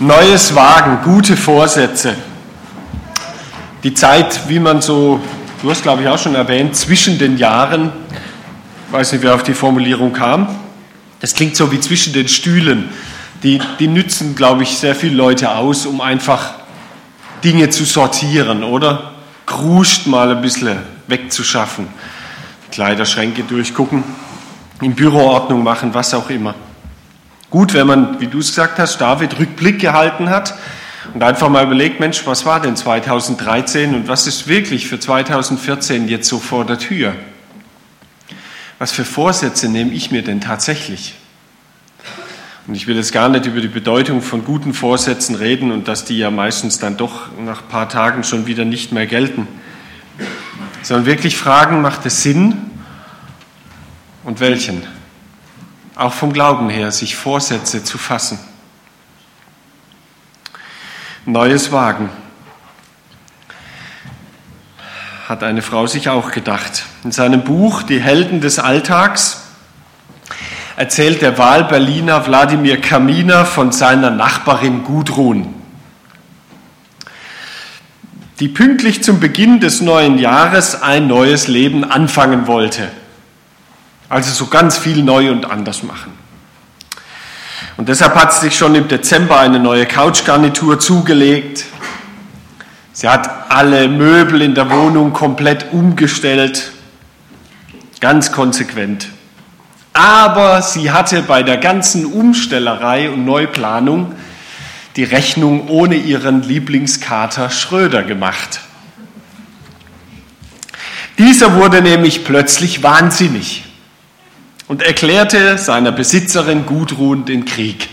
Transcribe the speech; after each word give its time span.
Neues 0.00 0.52
Wagen, 0.56 1.04
gute 1.04 1.36
Vorsätze. 1.36 2.16
Die 3.84 3.94
Zeit, 3.94 4.48
wie 4.48 4.58
man 4.58 4.82
so, 4.82 5.20
du 5.62 5.70
hast 5.70 5.84
glaube 5.84 6.02
ich 6.02 6.08
auch 6.08 6.18
schon 6.18 6.34
erwähnt, 6.34 6.74
zwischen 6.74 7.16
den 7.16 7.38
Jahren, 7.38 7.92
ich 8.88 8.92
weiß 8.92 9.12
nicht, 9.12 9.22
wer 9.22 9.36
auf 9.36 9.44
die 9.44 9.54
Formulierung 9.54 10.12
kam, 10.12 10.48
das 11.20 11.32
klingt 11.32 11.54
so 11.54 11.70
wie 11.70 11.78
zwischen 11.78 12.12
den 12.12 12.26
Stühlen. 12.26 12.88
Die, 13.44 13.60
die 13.78 13.86
nützen, 13.86 14.34
glaube 14.34 14.64
ich, 14.64 14.76
sehr 14.76 14.96
viele 14.96 15.14
Leute 15.14 15.54
aus, 15.54 15.86
um 15.86 16.00
einfach 16.00 16.54
Dinge 17.44 17.70
zu 17.70 17.84
sortieren, 17.84 18.64
oder? 18.64 19.12
Kruscht 19.46 20.08
mal 20.08 20.28
ein 20.32 20.42
bisschen 20.42 20.76
wegzuschaffen. 21.06 21.86
Kleiderschränke 22.72 23.44
durchgucken, 23.44 24.02
in 24.80 24.96
Büroordnung 24.96 25.62
machen, 25.62 25.94
was 25.94 26.12
auch 26.14 26.30
immer. 26.30 26.56
Gut, 27.54 27.72
wenn 27.72 27.86
man, 27.86 28.18
wie 28.18 28.26
du 28.26 28.40
es 28.40 28.48
gesagt 28.48 28.80
hast, 28.80 28.98
David 28.98 29.38
Rückblick 29.38 29.78
gehalten 29.78 30.28
hat 30.28 30.54
und 31.14 31.22
einfach 31.22 31.48
mal 31.48 31.64
überlegt, 31.64 32.00
Mensch, 32.00 32.26
was 32.26 32.44
war 32.44 32.60
denn 32.60 32.74
2013 32.74 33.94
und 33.94 34.08
was 34.08 34.26
ist 34.26 34.48
wirklich 34.48 34.88
für 34.88 34.98
2014 34.98 36.08
jetzt 36.08 36.28
so 36.28 36.40
vor 36.40 36.64
der 36.64 36.80
Tür? 36.80 37.14
Was 38.80 38.90
für 38.90 39.04
Vorsätze 39.04 39.68
nehme 39.68 39.92
ich 39.92 40.10
mir 40.10 40.22
denn 40.22 40.40
tatsächlich? 40.40 41.14
Und 42.66 42.74
ich 42.74 42.88
will 42.88 42.96
jetzt 42.96 43.12
gar 43.12 43.28
nicht 43.28 43.46
über 43.46 43.60
die 43.60 43.68
Bedeutung 43.68 44.20
von 44.20 44.44
guten 44.44 44.74
Vorsätzen 44.74 45.36
reden 45.36 45.70
und 45.70 45.86
dass 45.86 46.04
die 46.04 46.18
ja 46.18 46.32
meistens 46.32 46.80
dann 46.80 46.96
doch 46.96 47.28
nach 47.38 47.62
ein 47.62 47.68
paar 47.68 47.88
Tagen 47.88 48.24
schon 48.24 48.48
wieder 48.48 48.64
nicht 48.64 48.90
mehr 48.90 49.06
gelten, 49.06 49.46
sondern 50.82 51.06
wirklich 51.06 51.36
fragen, 51.36 51.82
macht 51.82 52.04
es 52.04 52.20
Sinn 52.20 52.56
und 54.24 54.40
welchen? 54.40 54.82
Auch 55.96 56.12
vom 56.12 56.32
Glauben 56.32 56.68
her, 56.68 56.90
sich 56.90 57.16
Vorsätze 57.16 57.84
zu 57.84 57.98
fassen. 57.98 58.38
Neues 61.26 61.72
Wagen 61.72 62.10
hat 65.28 65.42
eine 65.42 65.62
Frau 65.62 65.86
sich 65.86 66.08
auch 66.10 66.32
gedacht. 66.32 66.84
In 67.02 67.12
seinem 67.12 67.44
Buch 67.44 67.82
Die 67.82 68.00
Helden 68.00 68.40
des 68.40 68.58
Alltags 68.58 69.42
erzählt 70.76 71.22
der 71.22 71.38
Wahlberliner 71.38 72.26
Wladimir 72.26 72.80
Kaminer 72.80 73.46
von 73.46 73.72
seiner 73.72 74.10
Nachbarin 74.10 74.84
Gudrun, 74.84 75.54
die 78.40 78.48
pünktlich 78.48 79.02
zum 79.02 79.20
Beginn 79.20 79.60
des 79.60 79.80
neuen 79.80 80.18
Jahres 80.18 80.82
ein 80.82 81.06
neues 81.06 81.46
Leben 81.46 81.84
anfangen 81.84 82.46
wollte. 82.46 82.90
Also 84.14 84.30
so 84.30 84.46
ganz 84.46 84.78
viel 84.78 85.02
neu 85.02 85.32
und 85.32 85.50
anders 85.50 85.82
machen. 85.82 86.12
Und 87.76 87.88
deshalb 87.88 88.14
hat 88.14 88.32
sie 88.32 88.42
sich 88.42 88.56
schon 88.56 88.76
im 88.76 88.86
Dezember 88.86 89.40
eine 89.40 89.58
neue 89.58 89.86
Couchgarnitur 89.86 90.78
zugelegt. 90.78 91.64
Sie 92.92 93.08
hat 93.08 93.50
alle 93.50 93.88
Möbel 93.88 94.40
in 94.40 94.54
der 94.54 94.70
Wohnung 94.70 95.12
komplett 95.12 95.72
umgestellt, 95.72 96.70
ganz 97.98 98.30
konsequent. 98.30 99.08
Aber 99.94 100.62
sie 100.62 100.92
hatte 100.92 101.22
bei 101.22 101.42
der 101.42 101.56
ganzen 101.56 102.06
Umstellerei 102.06 103.10
und 103.10 103.24
Neuplanung 103.24 104.14
die 104.94 105.02
Rechnung 105.02 105.66
ohne 105.66 105.96
ihren 105.96 106.44
Lieblingskater 106.44 107.50
Schröder 107.50 108.04
gemacht. 108.04 108.60
Dieser 111.18 111.56
wurde 111.56 111.82
nämlich 111.82 112.24
plötzlich 112.24 112.84
wahnsinnig 112.84 113.64
und 114.74 114.82
erklärte 114.82 115.56
seiner 115.56 115.92
Besitzerin 115.92 116.66
Gudrun 116.66 117.24
den 117.24 117.44
Krieg. 117.44 117.88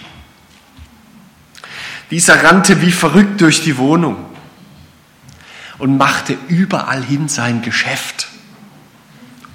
Dieser 2.10 2.44
rannte 2.44 2.82
wie 2.82 2.92
verrückt 2.92 3.40
durch 3.40 3.62
die 3.62 3.78
Wohnung 3.78 4.16
und 5.78 5.96
machte 5.96 6.36
überall 6.48 7.04
hin 7.04 7.28
sein 7.28 7.62
Geschäft. 7.62 8.30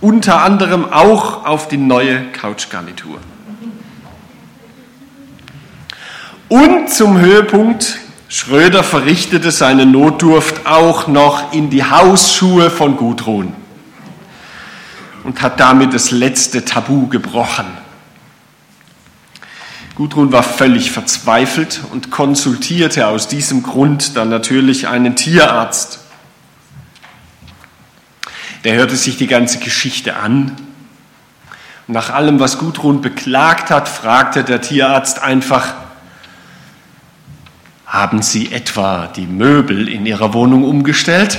Unter 0.01 0.45
anderem 0.45 0.93
auch 0.93 1.45
auf 1.45 1.67
die 1.67 1.79
neue 1.79 2.31
Couchgarnitur. 2.31 3.19
Und 6.49 6.91
zum 6.91 7.19
Höhepunkt, 7.19 7.99
Schröder 8.29 8.85
verrichtete 8.85 9.51
seine 9.51 9.85
Notdurft 9.85 10.65
auch 10.65 11.09
noch 11.09 11.53
in 11.53 11.71
die 11.71 11.83
Hausschuhe 11.83 12.71
von 12.71 12.97
Gudrun 12.97 13.66
und 15.27 15.43
hat 15.43 15.59
damit 15.59 15.93
das 15.93 16.13
letzte 16.13 16.65
Tabu 16.65 17.09
gebrochen. 17.09 17.67
Gudrun 19.97 20.31
war 20.31 20.45
völlig 20.45 20.93
verzweifelt 20.93 21.81
und 21.91 22.13
konsultierte 22.13 23.09
aus 23.09 23.27
diesem 23.27 23.65
Grund 23.65 24.17
dann 24.17 24.29
natürlich 24.29 24.87
einen 24.87 25.17
Tierarzt. 25.17 25.99
Der 28.63 28.77
hörte 28.77 28.95
sich 28.95 29.17
die 29.17 29.27
ganze 29.27 29.59
Geschichte 29.59 30.17
an. 30.17 30.53
nach 31.89 32.11
allem, 32.11 32.39
was 32.39 32.59
Gudrun 32.59 33.01
beklagt 33.01 33.71
hat, 33.71 33.89
fragte 33.89 34.45
der 34.45 34.61
Tierarzt 34.61 35.23
einfach, 35.23 35.75
haben 37.85 38.23
Sie 38.23 38.53
etwa 38.53 39.09
die 39.09 39.27
Möbel 39.27 39.89
in 39.89 40.07
Ihrer 40.07 40.35
Wohnung 40.35 40.65
umgestellt? 40.65 41.39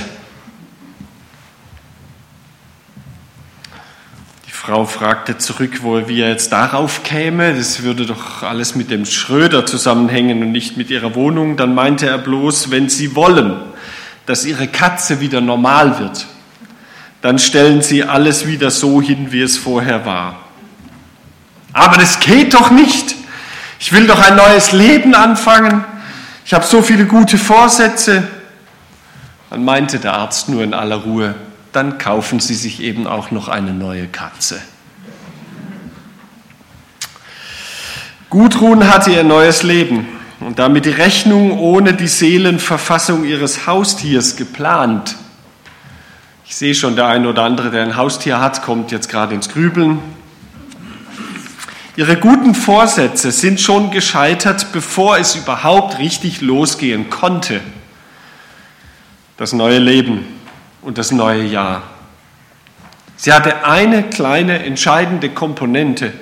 Frau 4.60 4.86
fragte 4.86 5.38
zurück, 5.38 5.84
wohl 5.84 6.08
wie 6.08 6.20
er 6.20 6.30
jetzt 6.30 6.50
darauf 6.50 7.04
käme. 7.04 7.54
Das 7.54 7.84
würde 7.84 8.04
doch 8.06 8.42
alles 8.42 8.74
mit 8.74 8.90
dem 8.90 9.06
Schröder 9.06 9.64
zusammenhängen 9.64 10.42
und 10.42 10.50
nicht 10.50 10.76
mit 10.76 10.90
ihrer 10.90 11.14
Wohnung. 11.14 11.56
Dann 11.56 11.76
meinte 11.76 12.08
er 12.08 12.18
bloß, 12.18 12.72
wenn 12.72 12.88
Sie 12.88 13.14
wollen, 13.14 13.56
dass 14.26 14.44
Ihre 14.44 14.66
Katze 14.66 15.20
wieder 15.20 15.40
normal 15.40 16.00
wird, 16.00 16.26
dann 17.22 17.38
stellen 17.38 17.82
Sie 17.82 18.02
alles 18.02 18.48
wieder 18.48 18.72
so 18.72 19.00
hin, 19.00 19.28
wie 19.30 19.42
es 19.42 19.56
vorher 19.56 20.04
war. 20.04 20.40
Aber 21.72 21.96
das 21.96 22.18
geht 22.18 22.52
doch 22.52 22.72
nicht. 22.72 23.14
Ich 23.78 23.92
will 23.92 24.08
doch 24.08 24.20
ein 24.20 24.34
neues 24.34 24.72
Leben 24.72 25.14
anfangen. 25.14 25.84
Ich 26.44 26.52
habe 26.52 26.66
so 26.66 26.82
viele 26.82 27.06
gute 27.06 27.38
Vorsätze. 27.38 28.24
Dann 29.50 29.64
meinte 29.64 30.00
der 30.00 30.14
Arzt 30.14 30.48
nur 30.48 30.64
in 30.64 30.74
aller 30.74 30.96
Ruhe, 30.96 31.36
dann 31.72 31.98
kaufen 31.98 32.40
Sie 32.40 32.54
sich 32.54 32.80
eben 32.82 33.06
auch 33.06 33.30
noch 33.30 33.48
eine 33.48 33.72
neue 33.72 34.06
Katze. 34.06 34.60
Gudrun 38.30 38.88
hatte 38.92 39.10
ihr 39.10 39.24
neues 39.24 39.62
Leben 39.62 40.06
und 40.40 40.58
damit 40.58 40.84
die 40.84 40.90
Rechnung 40.90 41.58
ohne 41.58 41.94
die 41.94 42.08
Seelenverfassung 42.08 43.24
ihres 43.24 43.66
Haustiers 43.66 44.36
geplant. 44.36 45.16
Ich 46.46 46.56
sehe 46.56 46.74
schon, 46.74 46.96
der 46.96 47.06
eine 47.06 47.28
oder 47.28 47.42
andere, 47.42 47.70
der 47.70 47.82
ein 47.82 47.96
Haustier 47.96 48.40
hat, 48.40 48.62
kommt 48.62 48.90
jetzt 48.90 49.08
gerade 49.08 49.34
ins 49.34 49.48
Grübeln. 49.48 49.98
Ihre 51.96 52.16
guten 52.16 52.54
Vorsätze 52.54 53.32
sind 53.32 53.60
schon 53.60 53.90
gescheitert, 53.90 54.72
bevor 54.72 55.18
es 55.18 55.34
überhaupt 55.34 55.98
richtig 55.98 56.40
losgehen 56.40 57.10
konnte. 57.10 57.60
Das 59.36 59.52
neue 59.52 59.78
Leben 59.78 60.24
und 60.88 60.96
das 60.96 61.12
neue 61.12 61.44
Jahr. 61.44 61.82
Sie 63.18 63.34
hatte 63.34 63.66
eine 63.66 64.04
kleine 64.04 64.64
entscheidende 64.64 65.28
Komponente 65.28 66.14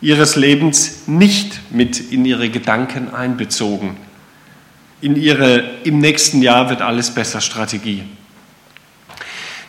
ihres 0.00 0.36
Lebens 0.36 1.08
nicht 1.08 1.72
mit 1.72 2.12
in 2.12 2.24
ihre 2.24 2.48
Gedanken 2.48 3.12
einbezogen. 3.12 3.96
In 5.00 5.16
ihre 5.16 5.64
im 5.82 5.98
nächsten 5.98 6.42
Jahr 6.42 6.70
wird 6.70 6.80
alles 6.80 7.10
besser 7.10 7.40
Strategie. 7.40 8.04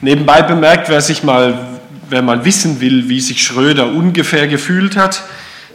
Nebenbei 0.01 0.43
bemerkt, 0.43 0.89
wer 0.89 1.01
sich 1.01 1.23
mal, 1.23 1.79
wer 2.11 2.21
mal 2.21 2.45
wissen 2.45 2.81
will, 2.81 3.09
wie 3.09 3.21
sich 3.21 3.41
Schröder 3.41 3.87
ungefähr 3.87 4.47
gefühlt 4.47 4.95
hat, 4.95 5.23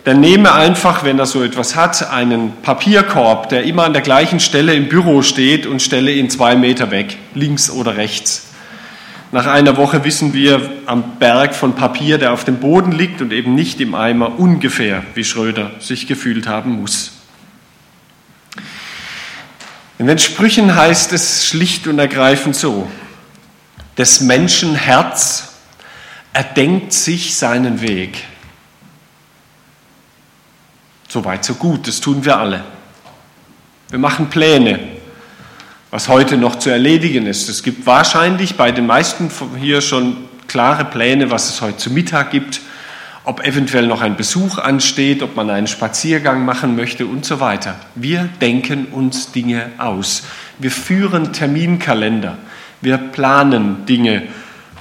dann 0.05 0.21
nehme 0.21 0.53
einfach, 0.53 1.03
wenn 1.03 1.19
er 1.19 1.27
so 1.27 1.43
etwas 1.43 1.75
hat, 1.75 2.09
einen 2.13 2.53
Papierkorb, 2.63 3.49
der 3.49 3.65
immer 3.65 3.83
an 3.83 3.95
der 3.95 4.03
gleichen 4.03 4.39
Stelle 4.39 4.75
im 4.75 4.89
Büro 4.89 5.23
steht 5.23 5.67
und 5.67 5.83
stelle 5.83 6.13
ihn 6.13 6.31
zwei 6.31 6.55
Meter 6.55 6.93
weg, 6.93 7.17
links 7.35 7.69
oder 7.69 7.97
rechts. 7.97 8.50
Nach 9.33 9.47
einer 9.47 9.77
Woche 9.77 10.05
wissen 10.05 10.33
wir 10.33 10.83
am 10.87 11.19
Berg 11.19 11.55
von 11.55 11.77
Papier, 11.77 12.19
der 12.19 12.33
auf 12.33 12.45
dem 12.45 12.59
Boden 12.59 12.91
liegt 12.91 13.21
und 13.21 13.33
eben 13.33 13.55
nicht 13.55 13.81
im 13.81 13.95
Eimer, 13.95 14.41
ungefähr, 14.41 15.05
wie 15.15 15.23
Schröder 15.23 15.71
sich 15.79 16.09
gefühlt 16.09 16.49
haben 16.49 16.81
muss. 16.81 17.13
In 19.99 20.07
den 20.09 20.19
Sprüchen 20.19 20.75
heißt 20.75 21.13
es 21.13 21.47
schlicht 21.47 21.87
und 21.87 21.99
ergreifend 22.01 22.57
so, 22.57 22.91
des 23.97 24.21
Menschen 24.21 24.75
Herz 24.75 25.53
erdenkt 26.33 26.93
sich 26.93 27.37
seinen 27.37 27.83
Weg. 27.83 28.25
So 31.09 31.25
weit, 31.25 31.45
so 31.45 31.55
gut, 31.55 31.87
das 31.87 32.01
tun 32.01 32.25
wir 32.25 32.37
alle. 32.37 32.65
Wir 33.91 33.99
machen 33.99 34.31
Pläne, 34.31 35.00
was 35.91 36.09
heute 36.09 36.37
noch 36.37 36.57
zu 36.57 36.71
erledigen 36.71 37.27
ist. 37.27 37.49
Es 37.49 37.63
gibt 37.63 37.87
wahrscheinlich 37.87 38.57
bei 38.57 38.73
den 38.73 38.87
meisten 38.87 39.31
hier 39.59 39.81
schon 39.81 40.17
klare 40.47 40.85
Pläne, 40.85 41.31
was 41.31 41.49
es 41.49 41.61
heute 41.61 41.77
zu 41.79 41.91
Mittag 41.91 42.31
gibt 42.31 42.61
ob 43.25 43.45
eventuell 43.45 43.87
noch 43.87 44.01
ein 44.01 44.17
Besuch 44.17 44.59
ansteht, 44.59 45.23
ob 45.23 45.37
man 45.37 45.51
einen 45.51 45.67
Spaziergang 45.67 46.45
machen 46.45 46.75
möchte 46.75 47.07
und 47.07 47.25
so 47.25 47.41
weiter. 47.41 47.77
Wir 47.95 48.29
denken 48.41 48.87
uns 48.87 49.33
Dinge 49.33 49.71
aus. 49.79 50.25
Wir 50.59 50.71
führen 50.71 51.33
Terminkalender. 51.33 52.39
Wir 52.81 52.97
planen 52.97 53.85
Dinge. 53.87 54.23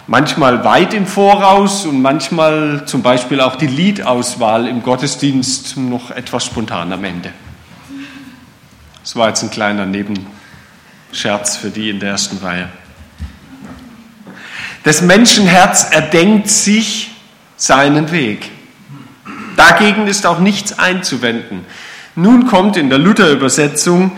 Manchmal 0.08 0.64
weit 0.64 0.94
im 0.94 1.06
Voraus 1.06 1.86
und 1.86 2.02
manchmal 2.02 2.86
zum 2.86 3.04
Beispiel 3.04 3.42
auch 3.42 3.56
die 3.56 3.68
Liedauswahl 3.68 4.68
im 4.68 4.82
Gottesdienst 4.82 5.78
noch 5.78 6.10
etwas 6.10 6.46
spontan 6.46 6.92
am 6.94 7.04
Ende. 7.04 7.32
Das 9.04 9.16
war 9.16 9.28
jetzt 9.28 9.44
ein 9.44 9.52
kleiner 9.52 9.86
Nebenscherz 11.10 11.58
für 11.58 11.70
die 11.70 11.90
in 11.90 12.00
der 12.00 12.12
ersten 12.12 12.38
Reihe. 12.38 12.70
Das 14.84 15.02
Menschenherz 15.02 15.88
erdenkt 15.92 16.50
sich 16.50 17.12
seinen 17.58 18.12
Weg. 18.12 18.52
Dagegen 19.56 20.08
ist 20.08 20.26
auch 20.26 20.40
nichts 20.40 20.78
einzuwenden. 20.78 21.66
Nun 22.16 22.48
kommt 22.48 22.78
in 22.78 22.90
der 22.90 23.00
Luther-Übersetzung 23.00 24.18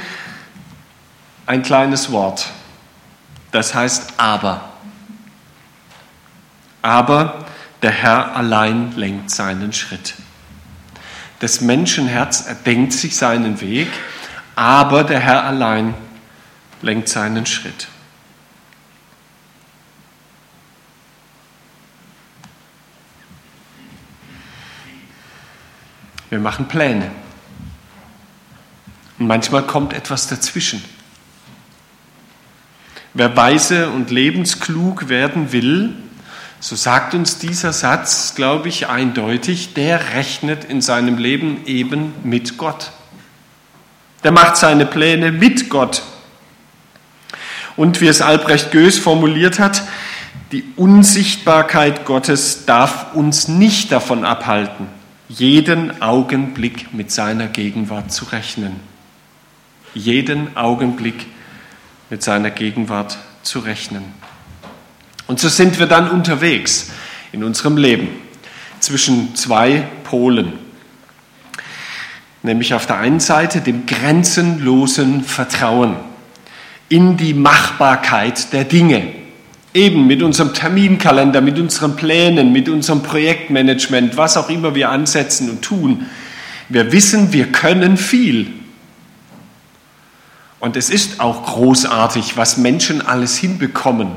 ein 1.45 1.63
kleines 1.63 2.11
Wort. 2.11 2.49
Das 3.51 3.73
heißt 3.73 4.13
aber. 4.17 4.69
Aber 6.81 7.45
der 7.81 7.91
Herr 7.91 8.35
allein 8.35 8.95
lenkt 8.95 9.31
seinen 9.31 9.73
Schritt. 9.73 10.15
Das 11.39 11.61
Menschenherz 11.61 12.45
erdenkt 12.45 12.93
sich 12.93 13.15
seinen 13.15 13.61
Weg, 13.61 13.87
aber 14.55 15.03
der 15.03 15.19
Herr 15.19 15.43
allein 15.43 15.95
lenkt 16.81 17.09
seinen 17.09 17.45
Schritt. 17.45 17.87
Wir 26.29 26.39
machen 26.39 26.67
Pläne. 26.67 27.11
Und 29.19 29.27
manchmal 29.27 29.63
kommt 29.63 29.93
etwas 29.93 30.27
dazwischen. 30.27 30.83
Wer 33.13 33.35
weise 33.35 33.89
und 33.89 34.09
lebensklug 34.09 35.09
werden 35.09 35.51
will, 35.51 35.93
so 36.61 36.75
sagt 36.75 37.13
uns 37.13 37.37
dieser 37.37 37.73
Satz, 37.73 38.35
glaube 38.35 38.69
ich, 38.69 38.87
eindeutig, 38.87 39.73
der 39.73 40.13
rechnet 40.13 40.63
in 40.63 40.79
seinem 40.79 41.17
Leben 41.17 41.65
eben 41.65 42.13
mit 42.23 42.57
Gott. 42.57 42.91
Der 44.23 44.31
macht 44.31 44.55
seine 44.55 44.85
Pläne 44.85 45.31
mit 45.31 45.69
Gott. 45.69 46.03
Und 47.81 47.99
wie 47.99 48.05
es 48.05 48.21
Albrecht 48.21 48.71
Goes 48.71 48.99
formuliert 48.99 49.57
hat, 49.57 49.81
die 50.51 50.63
Unsichtbarkeit 50.75 52.05
Gottes 52.05 52.67
darf 52.67 53.15
uns 53.15 53.47
nicht 53.47 53.91
davon 53.91 54.23
abhalten, 54.23 54.85
jeden 55.27 55.99
Augenblick 55.99 56.93
mit 56.93 57.09
seiner 57.09 57.47
Gegenwart 57.47 58.11
zu 58.11 58.25
rechnen. 58.25 58.79
Jeden 59.95 60.55
Augenblick 60.55 61.25
mit 62.11 62.21
seiner 62.21 62.51
Gegenwart 62.51 63.17
zu 63.41 63.57
rechnen. 63.57 64.03
Und 65.25 65.39
so 65.39 65.49
sind 65.49 65.79
wir 65.79 65.87
dann 65.87 66.11
unterwegs 66.11 66.91
in 67.31 67.43
unserem 67.43 67.77
Leben 67.77 68.09
zwischen 68.79 69.35
zwei 69.35 69.87
Polen. 70.03 70.53
Nämlich 72.43 72.75
auf 72.75 72.85
der 72.85 72.99
einen 72.99 73.19
Seite 73.19 73.59
dem 73.59 73.87
grenzenlosen 73.87 75.23
Vertrauen 75.23 76.10
in 76.91 77.17
die 77.17 77.33
Machbarkeit 77.33 78.51
der 78.53 78.65
Dinge, 78.65 79.13
Eben 79.73 80.05
mit 80.05 80.21
unserem 80.21 80.53
Terminkalender, 80.53 81.39
mit 81.39 81.57
unseren 81.57 81.95
Plänen, 81.95 82.51
mit 82.51 82.67
unserem 82.67 83.03
Projektmanagement, 83.03 84.17
was 84.17 84.35
auch 84.35 84.49
immer 84.49 84.75
wir 84.75 84.89
ansetzen 84.89 85.49
und 85.49 85.61
tun. 85.61 86.07
Wir 86.67 86.91
wissen, 86.91 87.31
wir 87.31 87.53
können 87.53 87.95
viel. 87.95 88.51
Und 90.59 90.75
es 90.75 90.89
ist 90.89 91.21
auch 91.21 91.45
großartig, 91.45 92.35
was 92.35 92.57
Menschen 92.57 93.01
alles 93.01 93.37
hinbekommen. 93.37 94.09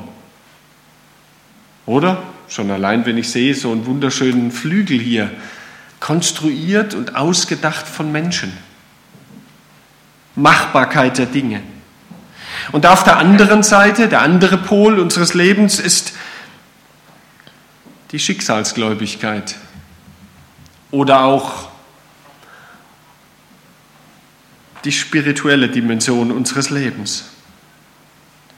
Oder? 1.86 2.20
Schon 2.48 2.70
allein, 2.72 3.06
wenn 3.06 3.16
ich 3.16 3.30
sehe, 3.30 3.54
so 3.54 3.70
einen 3.70 3.86
wunderschönen 3.86 4.50
Flügel 4.50 4.98
hier, 4.98 5.30
konstruiert 6.00 6.94
und 6.94 7.14
ausgedacht 7.14 7.86
von 7.86 8.10
Menschen. 8.10 8.52
Machbarkeit 10.34 11.16
der 11.16 11.26
Dinge. 11.26 11.62
Und 12.72 12.86
auf 12.86 13.04
der 13.04 13.18
anderen 13.18 13.62
Seite, 13.62 14.08
der 14.08 14.22
andere 14.22 14.58
Pol 14.58 14.98
unseres 14.98 15.34
Lebens 15.34 15.78
ist 15.78 16.12
die 18.12 18.18
Schicksalsgläubigkeit 18.18 19.56
oder 20.90 21.24
auch 21.24 21.68
die 24.84 24.92
spirituelle 24.92 25.68
Dimension 25.68 26.30
unseres 26.30 26.70
Lebens. 26.70 27.24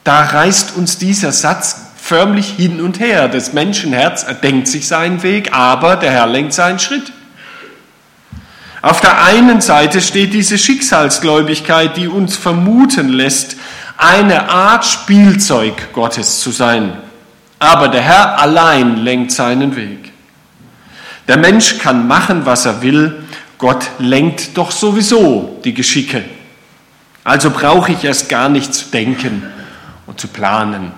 Da 0.04 0.20
reißt 0.22 0.76
uns 0.76 0.98
dieser 0.98 1.32
Satz 1.32 1.86
förmlich 1.96 2.50
hin 2.50 2.80
und 2.80 3.00
her. 3.00 3.28
Das 3.28 3.52
Menschenherz 3.52 4.22
erdenkt 4.22 4.68
sich 4.68 4.86
seinen 4.86 5.22
Weg, 5.22 5.52
aber 5.52 5.96
der 5.96 6.12
Herr 6.12 6.26
lenkt 6.26 6.52
seinen 6.52 6.78
Schritt. 6.78 7.12
Auf 8.82 9.00
der 9.00 9.24
einen 9.24 9.60
Seite 9.60 10.00
steht 10.00 10.32
diese 10.32 10.58
Schicksalsgläubigkeit, 10.58 11.96
die 11.96 12.06
uns 12.06 12.36
vermuten 12.36 13.08
lässt, 13.08 13.56
eine 13.96 14.48
Art 14.48 14.84
Spielzeug 14.84 15.92
Gottes 15.92 16.40
zu 16.40 16.50
sein. 16.50 16.96
Aber 17.58 17.88
der 17.88 18.02
Herr 18.02 18.38
allein 18.38 18.98
lenkt 18.98 19.32
seinen 19.32 19.76
Weg. 19.76 20.12
Der 21.28 21.36
Mensch 21.36 21.78
kann 21.78 22.06
machen, 22.06 22.46
was 22.46 22.66
er 22.66 22.82
will. 22.82 23.24
Gott 23.58 23.90
lenkt 23.98 24.56
doch 24.56 24.70
sowieso 24.70 25.60
die 25.64 25.74
Geschicke. 25.74 26.24
Also 27.24 27.50
brauche 27.50 27.92
ich 27.92 28.04
erst 28.04 28.28
gar 28.28 28.48
nicht 28.48 28.72
zu 28.72 28.86
denken 28.90 29.42
und 30.06 30.20
zu 30.20 30.28
planen. 30.28 30.92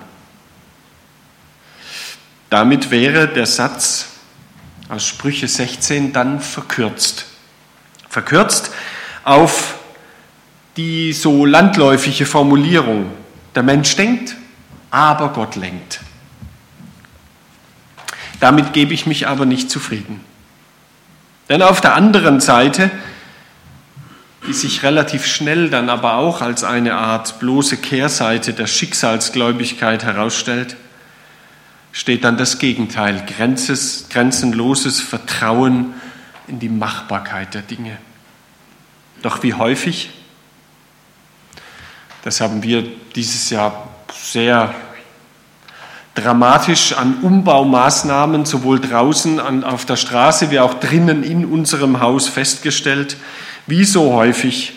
Damit 2.49 2.91
wäre 2.91 3.27
der 3.27 3.45
Satz 3.45 4.07
aus 4.89 5.07
Sprüche 5.07 5.47
16 5.47 6.13
dann 6.13 6.39
verkürzt. 6.39 7.25
Verkürzt 8.09 8.71
auf 9.23 9.75
die 10.79 11.11
so 11.11 11.45
landläufige 11.45 12.25
Formulierung, 12.25 13.11
der 13.53 13.63
Mensch 13.63 13.97
denkt, 13.97 14.37
aber 14.91 15.33
Gott 15.33 15.57
lenkt. 15.57 15.99
Damit 18.39 18.71
gebe 18.71 18.93
ich 18.93 19.05
mich 19.05 19.27
aber 19.27 19.45
nicht 19.45 19.69
zufrieden. 19.69 20.21
Denn 21.49 21.61
auf 21.61 21.81
der 21.81 21.95
anderen 21.95 22.39
Seite, 22.39 22.89
die 24.47 24.53
sich 24.53 24.81
relativ 24.83 25.25
schnell 25.25 25.69
dann 25.69 25.89
aber 25.89 26.13
auch 26.13 26.41
als 26.41 26.63
eine 26.63 26.93
Art 26.95 27.41
bloße 27.41 27.75
Kehrseite 27.75 28.53
der 28.53 28.67
Schicksalsgläubigkeit 28.67 30.05
herausstellt, 30.05 30.77
steht 31.91 32.23
dann 32.23 32.37
das 32.37 32.57
Gegenteil, 32.57 33.25
grenzenloses 33.25 35.01
Vertrauen 35.01 35.93
in 36.47 36.59
die 36.59 36.69
Machbarkeit 36.69 37.53
der 37.53 37.63
Dinge. 37.63 37.97
Doch 39.21 39.43
wie 39.43 39.53
häufig 39.53 40.11
das 42.23 42.41
haben 42.41 42.63
wir 42.63 42.83
dieses 43.15 43.49
Jahr 43.49 43.87
sehr 44.13 44.73
dramatisch 46.15 46.93
an 46.93 47.19
Umbaumaßnahmen 47.21 48.45
sowohl 48.45 48.79
draußen 48.79 49.39
an, 49.39 49.63
auf 49.63 49.85
der 49.85 49.95
Straße 49.95 50.51
wie 50.51 50.59
auch 50.59 50.73
drinnen 50.75 51.23
in 51.23 51.45
unserem 51.45 52.01
Haus 52.01 52.27
festgestellt. 52.27 53.17
Wie 53.67 53.85
so 53.85 54.13
häufig 54.13 54.73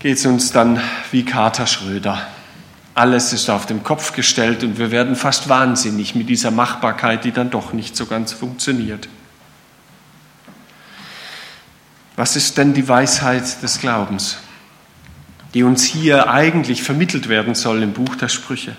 geht 0.00 0.18
es 0.18 0.26
uns 0.26 0.52
dann 0.52 0.80
wie 1.12 1.24
Kater 1.24 1.66
Schröder. 1.66 2.26
Alles 2.94 3.32
ist 3.32 3.48
auf 3.48 3.66
den 3.66 3.82
Kopf 3.82 4.12
gestellt 4.12 4.62
und 4.62 4.78
wir 4.78 4.90
werden 4.90 5.16
fast 5.16 5.48
wahnsinnig 5.48 6.14
mit 6.14 6.28
dieser 6.28 6.50
Machbarkeit, 6.50 7.24
die 7.24 7.32
dann 7.32 7.50
doch 7.50 7.72
nicht 7.72 7.96
so 7.96 8.06
ganz 8.06 8.32
funktioniert. 8.32 9.08
Was 12.16 12.36
ist 12.36 12.56
denn 12.58 12.74
die 12.74 12.86
Weisheit 12.86 13.62
des 13.62 13.80
Glaubens? 13.80 14.38
Die 15.54 15.62
uns 15.62 15.84
hier 15.84 16.28
eigentlich 16.30 16.82
vermittelt 16.82 17.28
werden 17.28 17.54
soll 17.54 17.82
im 17.82 17.92
Buch 17.92 18.16
der 18.16 18.28
Sprüche. 18.28 18.74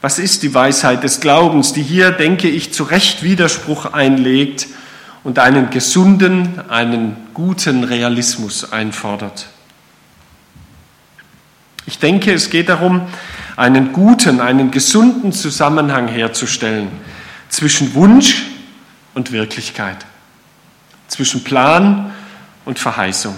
Was 0.00 0.18
ist 0.18 0.42
die 0.42 0.52
Weisheit 0.52 1.04
des 1.04 1.20
Glaubens, 1.20 1.72
die 1.72 1.82
hier, 1.82 2.10
denke 2.10 2.48
ich, 2.48 2.72
zu 2.72 2.84
Recht 2.84 3.22
Widerspruch 3.22 3.92
einlegt 3.92 4.66
und 5.22 5.38
einen 5.38 5.70
gesunden, 5.70 6.68
einen 6.68 7.16
guten 7.32 7.84
Realismus 7.84 8.72
einfordert? 8.72 9.46
Ich 11.86 11.98
denke, 11.98 12.32
es 12.32 12.50
geht 12.50 12.68
darum, 12.68 13.02
einen 13.56 13.92
guten, 13.92 14.40
einen 14.40 14.70
gesunden 14.70 15.32
Zusammenhang 15.32 16.08
herzustellen 16.08 16.88
zwischen 17.50 17.94
Wunsch 17.94 18.46
und 19.14 19.32
Wirklichkeit, 19.32 19.98
zwischen 21.08 21.44
Plan 21.44 22.12
und 22.64 22.78
Verheißung. 22.78 23.34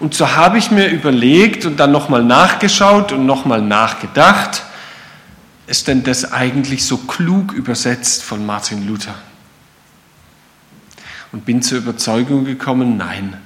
Und 0.00 0.14
so 0.14 0.34
habe 0.34 0.56
ich 0.56 0.70
mir 0.70 0.88
überlegt 0.88 1.66
und 1.66 1.78
dann 1.78 1.92
nochmal 1.92 2.24
nachgeschaut 2.24 3.12
und 3.12 3.26
nochmal 3.26 3.60
nachgedacht, 3.60 4.64
ist 5.66 5.88
denn 5.88 6.02
das 6.02 6.32
eigentlich 6.32 6.84
so 6.86 6.96
klug 6.96 7.52
übersetzt 7.52 8.24
von 8.24 8.44
Martin 8.44 8.88
Luther? 8.88 9.14
Und 11.32 11.44
bin 11.44 11.60
zur 11.62 11.78
Überzeugung 11.78 12.46
gekommen, 12.46 12.96
nein. 12.96 13.36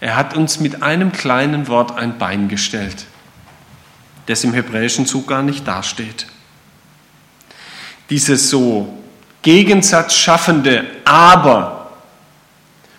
Er 0.00 0.14
hat 0.14 0.36
uns 0.36 0.60
mit 0.60 0.82
einem 0.82 1.10
kleinen 1.10 1.66
Wort 1.66 1.98
ein 1.98 2.16
Bein 2.16 2.48
gestellt, 2.48 3.06
das 4.26 4.44
im 4.44 4.54
Hebräischen 4.54 5.04
so 5.04 5.22
gar 5.22 5.42
nicht 5.42 5.66
dasteht. 5.66 6.26
Dieses 8.08 8.50
so 8.50 9.02
Gegensatz 9.42 10.14
schaffende 10.14 10.86
Aber 11.04 11.90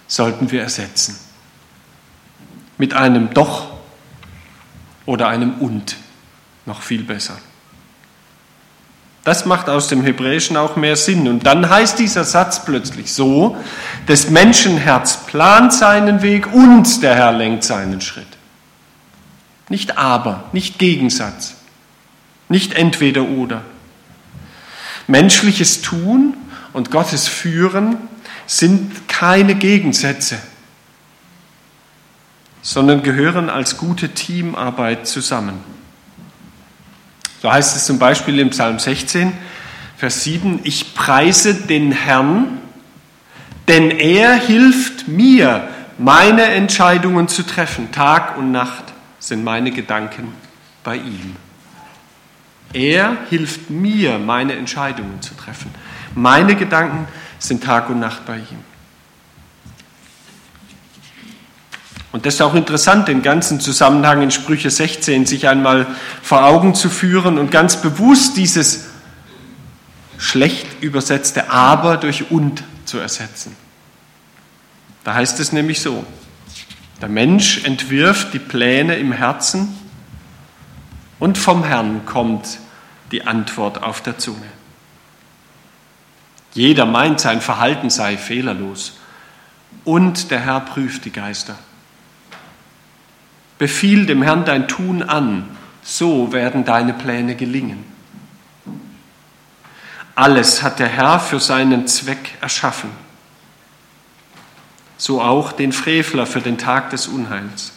sollten 0.05 0.51
wir 0.51 0.63
ersetzen 0.63 1.26
mit 2.77 2.93
einem 2.93 3.33
Doch 3.33 3.67
oder 5.05 5.27
einem 5.27 5.55
Und, 5.59 5.95
noch 6.65 6.81
viel 6.81 7.03
besser. 7.03 7.37
Das 9.27 9.45
macht 9.45 9.67
aus 9.67 9.89
dem 9.89 10.03
Hebräischen 10.03 10.55
auch 10.55 10.77
mehr 10.77 10.95
Sinn. 10.95 11.27
Und 11.27 11.45
dann 11.45 11.69
heißt 11.69 11.99
dieser 11.99 12.23
Satz 12.23 12.63
plötzlich 12.63 13.13
so, 13.13 13.57
das 14.05 14.29
Menschenherz 14.29 15.25
plant 15.25 15.73
seinen 15.73 16.21
Weg 16.21 16.53
und 16.53 17.03
der 17.03 17.13
Herr 17.13 17.33
lenkt 17.33 17.65
seinen 17.65 17.99
Schritt. 17.99 18.25
Nicht 19.67 19.97
aber, 19.97 20.45
nicht 20.53 20.79
Gegensatz, 20.79 21.55
nicht 22.47 22.73
entweder 22.73 23.23
oder. 23.23 23.63
Menschliches 25.07 25.81
Tun 25.81 26.35
und 26.71 26.89
Gottes 26.89 27.27
Führen 27.27 27.97
sind 28.45 29.09
keine 29.09 29.55
Gegensätze, 29.55 30.37
sondern 32.67 33.01
gehören 33.01 33.49
als 33.49 33.77
gute 33.77 34.09
Teamarbeit 34.09 35.07
zusammen. 35.07 35.57
So 37.41 37.49
heißt 37.49 37.77
es 37.77 37.85
zum 37.85 37.97
Beispiel 37.97 38.39
im 38.39 38.49
Psalm 38.49 38.77
16, 38.77 39.31
Vers 39.95 40.25
7, 40.25 40.59
ich 40.63 40.93
preise 40.93 41.53
den 41.53 41.93
Herrn, 41.93 42.57
denn 43.69 43.89
er 43.89 44.33
hilft 44.33 45.07
mir, 45.07 45.69
meine 45.97 46.43
Entscheidungen 46.43 47.29
zu 47.29 47.43
treffen. 47.43 47.89
Tag 47.93 48.37
und 48.37 48.51
Nacht 48.51 48.83
sind 49.17 49.45
meine 49.45 49.71
Gedanken 49.71 50.33
bei 50.83 50.97
ihm. 50.97 51.37
Er 52.73 53.15
hilft 53.29 53.69
mir, 53.69 54.19
meine 54.19 54.57
Entscheidungen 54.57 55.21
zu 55.21 55.35
treffen. 55.35 55.71
Meine 56.15 56.55
Gedanken 56.55 57.07
sind 57.39 57.63
Tag 57.63 57.89
und 57.89 58.01
Nacht 58.01 58.25
bei 58.25 58.39
ihm. 58.39 58.76
Und 62.17 62.25
das 62.25 62.33
ist 62.33 62.41
auch 62.41 62.55
interessant, 62.55 63.09
den 63.09 63.21
ganzen 63.21 63.59
Zusammenhang 63.59 64.23
in 64.23 64.31
Sprüche 64.31 64.71
16 64.71 65.27
sich 65.27 65.47
einmal 65.47 65.85
vor 66.23 66.45
Augen 66.45 66.73
zu 66.73 66.89
führen 66.89 67.37
und 67.37 67.51
ganz 67.51 67.79
bewusst 67.79 68.37
dieses 68.37 68.87
schlecht 70.17 70.81
übersetzte 70.81 71.51
Aber 71.51 71.97
durch 71.97 72.31
und 72.31 72.63
zu 72.85 72.97
ersetzen. 72.97 73.55
Da 75.03 75.13
heißt 75.13 75.39
es 75.39 75.51
nämlich 75.51 75.79
so, 75.79 76.03
der 77.01 77.07
Mensch 77.07 77.63
entwirft 77.65 78.33
die 78.33 78.39
Pläne 78.39 78.95
im 78.95 79.11
Herzen 79.11 79.77
und 81.19 81.37
vom 81.37 81.63
Herrn 81.63 82.03
kommt 82.07 82.47
die 83.11 83.27
Antwort 83.27 83.83
auf 83.83 84.01
der 84.01 84.17
Zunge. 84.17 84.49
Jeder 86.55 86.87
meint, 86.87 87.19
sein 87.19 87.41
Verhalten 87.41 87.91
sei 87.91 88.17
fehlerlos 88.17 88.93
und 89.83 90.31
der 90.31 90.39
Herr 90.39 90.61
prüft 90.61 91.05
die 91.05 91.11
Geister. 91.11 91.55
Befiehl 93.57 94.05
dem 94.05 94.21
Herrn 94.21 94.45
dein 94.45 94.67
Tun 94.67 95.03
an, 95.03 95.45
so 95.81 96.31
werden 96.33 96.65
deine 96.65 96.93
Pläne 96.93 97.35
gelingen. 97.35 97.83
Alles 100.15 100.63
hat 100.63 100.79
der 100.79 100.87
Herr 100.87 101.19
für 101.19 101.39
seinen 101.39 101.87
Zweck 101.87 102.37
erschaffen, 102.41 102.89
so 104.97 105.21
auch 105.21 105.51
den 105.51 105.71
Frevler 105.71 106.25
für 106.25 106.41
den 106.41 106.57
Tag 106.57 106.89
des 106.89 107.07
Unheils. 107.07 107.71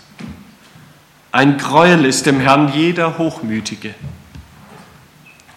Ein 1.33 1.59
Gräuel 1.59 2.05
ist 2.05 2.27
dem 2.27 2.41
Herrn 2.41 2.73
jeder 2.73 3.19
Hochmütige. 3.19 3.95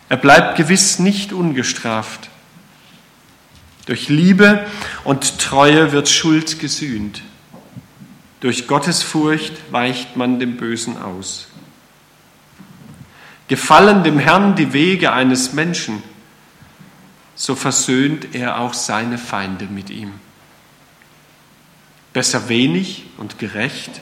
Er 0.09 0.17
bleibt 0.17 0.57
gewiss 0.57 0.99
nicht 0.99 1.33
ungestraft. 1.33 2.29
Durch 3.87 4.09
Liebe 4.09 4.65
und 5.03 5.39
Treue 5.39 5.91
wird 5.91 6.09
Schuld 6.09 6.59
gesühnt. 6.59 7.23
Durch 8.43 8.67
Gottes 8.67 9.01
Furcht 9.01 9.53
weicht 9.71 10.17
man 10.17 10.37
dem 10.37 10.57
Bösen 10.57 10.97
aus. 10.97 11.47
Gefallen 13.47 14.03
dem 14.03 14.19
Herrn 14.19 14.57
die 14.57 14.73
Wege 14.73 15.13
eines 15.13 15.53
Menschen, 15.53 16.03
so 17.35 17.55
versöhnt 17.55 18.35
er 18.35 18.59
auch 18.59 18.73
seine 18.73 19.17
Feinde 19.17 19.67
mit 19.67 19.89
ihm. 19.89 20.11
Besser 22.11 22.49
wenig 22.49 23.05
und 23.17 23.39
gerecht 23.39 24.01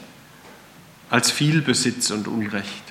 als 1.11 1.29
viel 1.29 1.61
Besitz 1.61 2.09
und 2.09 2.27
Unrecht. 2.27 2.83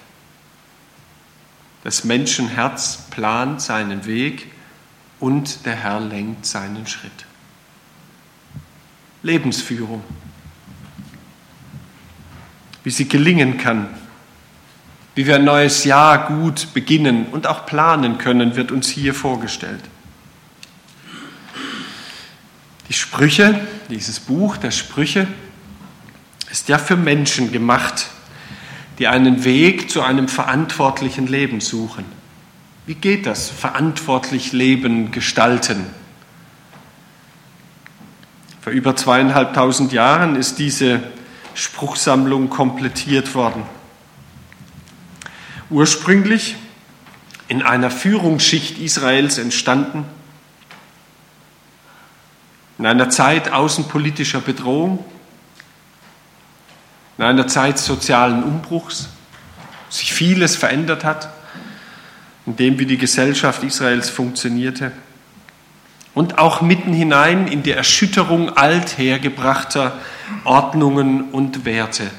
Das 1.83 2.05
Menschenherz 2.05 3.07
plant 3.11 3.61
seinen 3.61 4.07
Weg 4.07 4.53
und 5.19 5.67
der 5.67 5.75
Herr 5.75 5.99
lenkt 5.99 6.47
seinen 6.47 6.87
Schritt. 6.87 7.27
Lebensführung 9.25 10.05
wie 12.85 12.91
sie 12.91 13.09
gelingen 13.09 13.59
kann, 13.59 13.89
wie 15.15 15.27
wir 15.27 15.37
ein 15.37 15.45
neues 15.45 15.85
Jahr 15.85 16.29
gut 16.29 16.73
beginnen 16.73 17.27
und 17.33 17.47
auch 17.47 17.67
planen 17.67 18.19
können, 18.19 18.57
wird 18.57 18.73
uns 18.73 18.89
hier 18.89 19.15
vorgestellt. 19.15 19.83
Die 22.89 22.95
Sprüche, 22.95 23.61
dieses 23.89 24.19
Buch 24.19 24.57
der 24.57 24.71
Sprüche, 24.71 25.27
ist 26.51 26.69
ja 26.69 26.79
für 26.79 26.97
Menschen 26.97 27.53
gemacht, 27.53 28.09
die 28.99 29.07
einen 29.07 29.45
Weg 29.45 29.91
zu 29.91 30.03
einem 30.03 30.29
verantwortlichen 30.29 31.27
Leben 31.27 31.61
suchen. 31.61 32.05
Wie 32.87 32.95
geht 32.95 33.27
das? 33.27 33.49
Verantwortlich 33.49 34.53
Leben 34.53 35.13
gestalten. 35.13 35.87
Vor 38.61 38.73
über 38.73 38.97
zweieinhalbtausend 38.97 39.93
Jahren 39.93 40.35
ist 40.35 40.59
diese 40.59 41.01
Spruchsammlung 41.55 42.51
komplettiert 42.51 43.35
worden. 43.35 43.63
Ursprünglich 45.69 46.57
in 47.49 47.63
einer 47.63 47.91
Führungsschicht 47.91 48.79
Israels 48.79 49.39
entstanden, 49.39 50.05
in 52.79 52.87
einer 52.87 53.11
Zeit 53.11 53.53
außenpolitischer 53.53 54.41
Bedrohung, 54.41 55.05
in 57.19 57.25
einer 57.25 57.47
Zeit 57.47 57.79
sozialen 57.79 58.43
Umbruchs, 58.43 59.09
sich 59.91 60.13
vieles 60.13 60.57
verändert 60.57 61.05
hat, 61.05 61.31
in 62.47 62.57
dem 62.57 62.79
wie 62.79 62.87
die 62.87 62.97
Gesellschaft 62.97 63.63
Israels 63.63 64.09
funktionierte 64.09 64.93
und 66.21 66.37
auch 66.37 66.61
mitten 66.61 66.93
hinein 66.93 67.49
in 67.49 67.63
die 67.63 67.71
Erschütterung 67.71 68.55
althergebrachter 68.55 69.99
Ordnungen 70.45 71.31
und 71.31 71.65
Werte. 71.65 72.11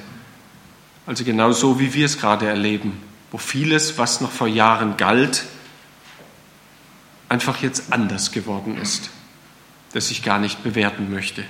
Also 1.05 1.23
genau 1.23 1.51
so, 1.51 1.79
wie 1.79 1.93
wir 1.93 2.07
es 2.07 2.17
gerade 2.17 2.47
erleben, 2.47 2.99
wo 3.29 3.37
vieles, 3.37 3.99
was 3.99 4.19
noch 4.19 4.31
vor 4.31 4.47
Jahren 4.47 4.97
galt, 4.97 5.43
einfach 7.29 7.61
jetzt 7.61 7.93
anders 7.93 8.31
geworden 8.31 8.81
ist, 8.81 9.11
das 9.93 10.09
ich 10.09 10.23
gar 10.23 10.39
nicht 10.39 10.63
bewerten 10.63 11.11
möchte. 11.11 11.43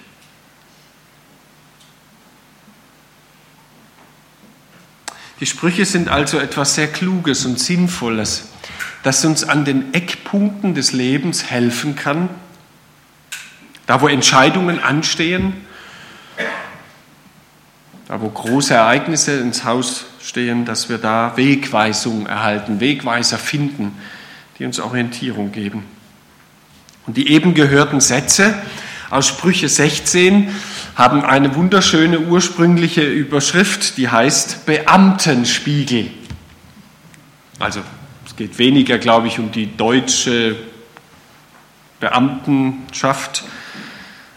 Die 5.39 5.45
Sprüche 5.45 5.85
sind 5.85 6.09
also 6.09 6.37
etwas 6.37 6.75
sehr 6.75 6.91
Kluges 6.91 7.45
und 7.45 7.61
Sinnvolles, 7.61 8.49
das 9.03 9.25
uns 9.25 9.43
an 9.43 9.65
den 9.65 9.93
Eckpunkten 9.93 10.75
des 10.75 10.91
Lebens 10.91 11.49
helfen 11.49 11.95
kann, 11.95 12.29
da 13.87 14.01
wo 14.01 14.07
Entscheidungen 14.07 14.79
anstehen, 14.79 15.53
da 18.07 18.21
wo 18.21 18.29
große 18.29 18.73
Ereignisse 18.73 19.39
ins 19.39 19.63
Haus 19.63 20.05
stehen, 20.23 20.65
dass 20.65 20.89
wir 20.89 20.97
da 20.97 21.33
Wegweisung 21.35 22.27
erhalten, 22.27 22.79
Wegweiser 22.79 23.37
finden, 23.37 23.93
die 24.59 24.65
uns 24.65 24.79
Orientierung 24.79 25.51
geben. 25.51 25.85
Und 27.07 27.17
die 27.17 27.31
eben 27.31 27.53
gehörten 27.53 27.99
Sätze 27.99 28.53
aus 29.09 29.27
Sprüche 29.27 29.67
16 29.67 30.53
haben 30.95 31.23
eine 31.23 31.55
wunderschöne 31.55 32.19
ursprüngliche 32.19 33.01
Überschrift, 33.01 33.97
die 33.97 34.09
heißt 34.09 34.65
Beamtenspiegel. 34.65 36.11
Also 37.59 37.81
geht 38.41 38.57
weniger, 38.57 38.97
glaube 38.97 39.27
ich, 39.27 39.37
um 39.37 39.51
die 39.51 39.77
deutsche 39.77 40.55
Beamtenschaft, 41.99 43.43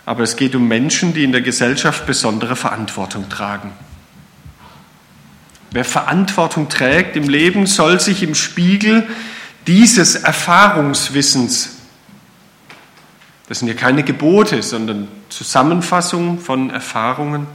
aber 0.05 0.25
es 0.25 0.37
geht 0.37 0.55
um 0.55 0.69
Menschen, 0.69 1.15
die 1.15 1.25
in 1.25 1.33
der 1.33 1.41
Gesellschaft 1.41 2.05
besondere 2.05 2.55
Verantwortung 2.55 3.31
tragen. 3.31 3.73
Wer 5.71 5.87
Verantwortung 5.87 6.69
trägt 6.69 7.17
im 7.17 7.31
Leben, 7.31 7.67
soll 7.67 7.99
sich 7.99 8.23
im 8.23 8.35
Spiegel 8.35 9.07
dieses 9.67 10.17
Erfahrungswissens, 10.17 11.77
das 13.49 13.61
sind 13.61 13.69
ja 13.69 13.75
keine 13.75 14.03
Gebote, 14.03 14.63
sondern 14.63 15.09
Zusammenfassungen 15.31 16.39
von 16.39 16.69
Erfahrungen, 16.69 17.47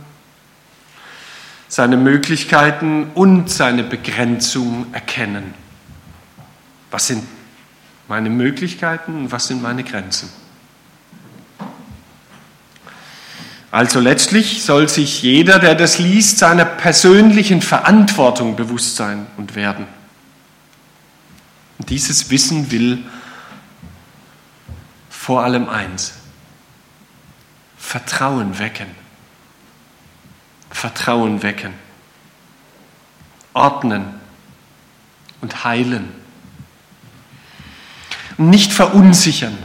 seine 1.67 1.95
Möglichkeiten 1.95 3.11
und 3.13 3.51
seine 3.51 3.83
Begrenzung 3.83 4.87
erkennen. 4.93 5.68
Was 6.91 7.07
sind 7.07 7.23
meine 8.07 8.29
Möglichkeiten 8.29 9.15
und 9.15 9.31
was 9.31 9.47
sind 9.47 9.61
meine 9.61 9.83
Grenzen? 9.83 10.29
Also 13.71 13.99
letztlich 13.99 14.63
soll 14.63 14.89
sich 14.89 15.21
jeder, 15.21 15.59
der 15.59 15.75
das 15.75 15.99
liest, 15.99 16.39
seiner 16.39 16.65
persönlichen 16.65 17.61
Verantwortung 17.61 18.55
bewusst 18.55 18.95
sein 18.95 19.27
und 19.37 19.55
werden. 19.55 19.85
Und 21.77 21.89
dieses 21.91 22.31
Wissen 22.31 22.71
will 22.71 23.03
vor 25.09 25.43
allem 25.43 25.69
eins, 25.69 26.13
Vertrauen 27.77 28.57
wecken. 28.57 28.87
Vertrauen 30.71 31.41
wecken, 31.43 31.73
ordnen 33.53 34.05
und 35.41 35.63
heilen. 35.63 36.11
Nicht 38.39 38.71
verunsichern. 38.71 39.57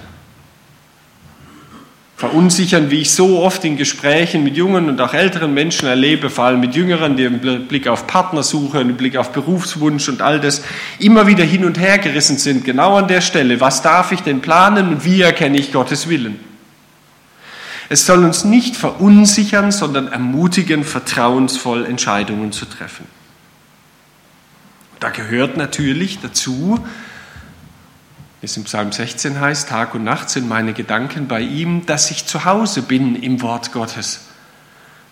Verunsichern, 2.17 2.91
wie 2.91 3.03
ich 3.03 3.13
so 3.13 3.41
oft 3.41 3.65
in 3.65 3.77
Gesprächen 3.77 4.43
mit 4.43 4.57
jungen 4.57 4.89
und 4.89 5.01
auch 5.01 5.15
älteren 5.15 5.55
Menschen 5.55 5.87
erlebe, 5.87 6.29
vor 6.29 6.47
allem 6.47 6.59
mit 6.59 6.75
Jüngeren, 6.75 7.17
die 7.17 7.23
im 7.23 7.69
Blick 7.69 7.87
auf 7.87 8.09
Partnersuche, 8.09 8.81
im 8.81 8.97
Blick 8.97 9.17
auf 9.17 9.31
Berufswunsch 9.31 10.09
und 10.09 10.23
all 10.23 10.41
das 10.41 10.65
immer 10.99 11.29
wieder 11.29 11.45
hin 11.45 11.65
und 11.65 11.79
her 11.79 11.99
gerissen 11.99 12.37
sind, 12.37 12.65
genau 12.65 12.97
an 12.97 13.07
der 13.07 13.21
Stelle. 13.21 13.61
Was 13.61 13.81
darf 13.81 14.11
ich 14.11 14.23
denn 14.23 14.41
planen 14.41 14.89
und 14.89 15.05
wie 15.05 15.23
erkenne 15.23 15.57
ich 15.57 15.71
Gottes 15.71 16.09
Willen? 16.09 16.41
Es 17.89 18.07
soll 18.07 18.25
uns 18.25 18.43
nicht 18.43 18.75
verunsichern, 18.75 19.71
sondern 19.71 20.09
ermutigen, 20.09 20.83
vertrauensvoll 20.83 21.87
Entscheidungen 21.87 22.51
zu 22.51 22.65
treffen. 22.65 23.07
Da 24.99 25.11
gehört 25.11 25.57
natürlich 25.57 26.19
dazu, 26.21 26.85
es 28.45 28.57
im 28.57 28.65
Psalm 28.65 28.93
16 28.93 29.41
heißt, 29.41 29.69
Tag 29.69 29.95
und 29.95 30.05
Nacht 30.05 30.31
sind 30.31 30.49
meine 30.49 30.73
Gedanken 30.73 31.29
bei 31.29 31.41
ihm, 31.41 31.87
dass 31.87 32.11
ich 32.11 32.27
zu 32.27 32.45
Hause 32.45 32.83
bin 32.83 33.17
im 33.17 33.43
Wort 33.43 33.73
Gottes, 33.73 34.21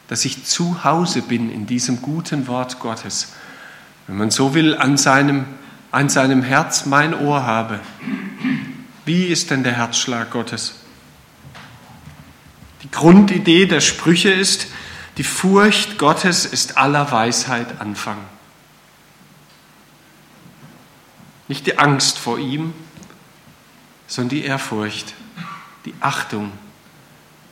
dass 0.08 0.24
ich 0.24 0.44
zu 0.44 0.84
Hause 0.84 1.22
bin 1.22 1.50
in 1.50 1.66
diesem 1.66 2.02
guten 2.02 2.46
Wort 2.46 2.78
Gottes. 2.78 3.32
Wenn 4.06 4.18
man 4.18 4.30
so 4.30 4.54
will, 4.54 4.76
an 4.76 4.96
seinem, 4.96 5.46
an 5.90 6.08
seinem 6.08 6.42
Herz 6.42 6.86
mein 6.86 7.14
Ohr 7.14 7.44
habe. 7.44 7.80
Wie 9.04 9.24
ist 9.24 9.50
denn 9.50 9.62
der 9.62 9.72
Herzschlag 9.72 10.30
Gottes? 10.30 10.74
Die 12.82 12.90
Grundidee 12.90 13.66
der 13.66 13.80
Sprüche 13.80 14.30
ist, 14.30 14.66
die 15.16 15.24
Furcht 15.24 15.98
Gottes 15.98 16.44
ist 16.44 16.78
aller 16.78 17.10
Weisheit 17.12 17.80
Anfang. 17.80 18.18
Nicht 21.48 21.66
die 21.66 21.78
Angst 21.78 22.18
vor 22.18 22.38
ihm, 22.38 22.72
sondern 24.12 24.28
die 24.28 24.44
Ehrfurcht, 24.44 25.14
die 25.86 25.94
Achtung, 26.00 26.52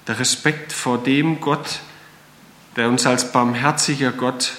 der 0.07 0.19
Respekt 0.19 0.75
vor 0.75 1.03
dem 1.03 1.41
Gott, 1.41 1.81
der 2.77 2.91
uns 2.91 3.07
als 3.07 3.33
barmherziger 3.33 4.13
Gott 4.13 4.53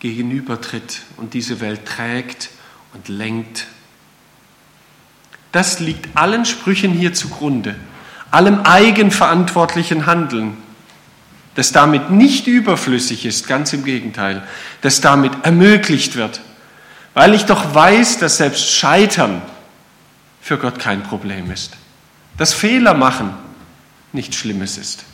gegenübertritt 0.00 1.02
und 1.18 1.34
diese 1.34 1.60
Welt 1.60 1.84
trägt 1.84 2.48
und 2.94 3.08
lenkt. 3.08 3.66
Das 5.52 5.80
liegt 5.80 6.16
allen 6.16 6.46
Sprüchen 6.46 6.92
hier 6.92 7.12
zugrunde 7.12 7.76
allem 8.30 8.62
eigenverantwortlichen 8.62 10.06
Handeln, 10.06 10.56
das 11.56 11.72
damit 11.72 12.10
nicht 12.10 12.46
überflüssig 12.46 13.26
ist, 13.26 13.46
ganz 13.46 13.74
im 13.74 13.84
Gegenteil, 13.84 14.42
das 14.80 15.02
damit 15.02 15.32
ermöglicht 15.42 16.16
wird, 16.16 16.40
weil 17.12 17.34
ich 17.34 17.44
doch 17.44 17.74
weiß, 17.74 18.16
dass 18.16 18.38
selbst 18.38 18.72
Scheitern 18.72 19.42
für 20.44 20.58
Gott 20.58 20.78
kein 20.78 21.02
Problem 21.02 21.50
ist, 21.50 21.72
dass 22.36 22.52
Fehler 22.52 22.92
machen 22.92 23.32
nichts 24.12 24.36
Schlimmes 24.36 24.76
ist, 24.76 25.06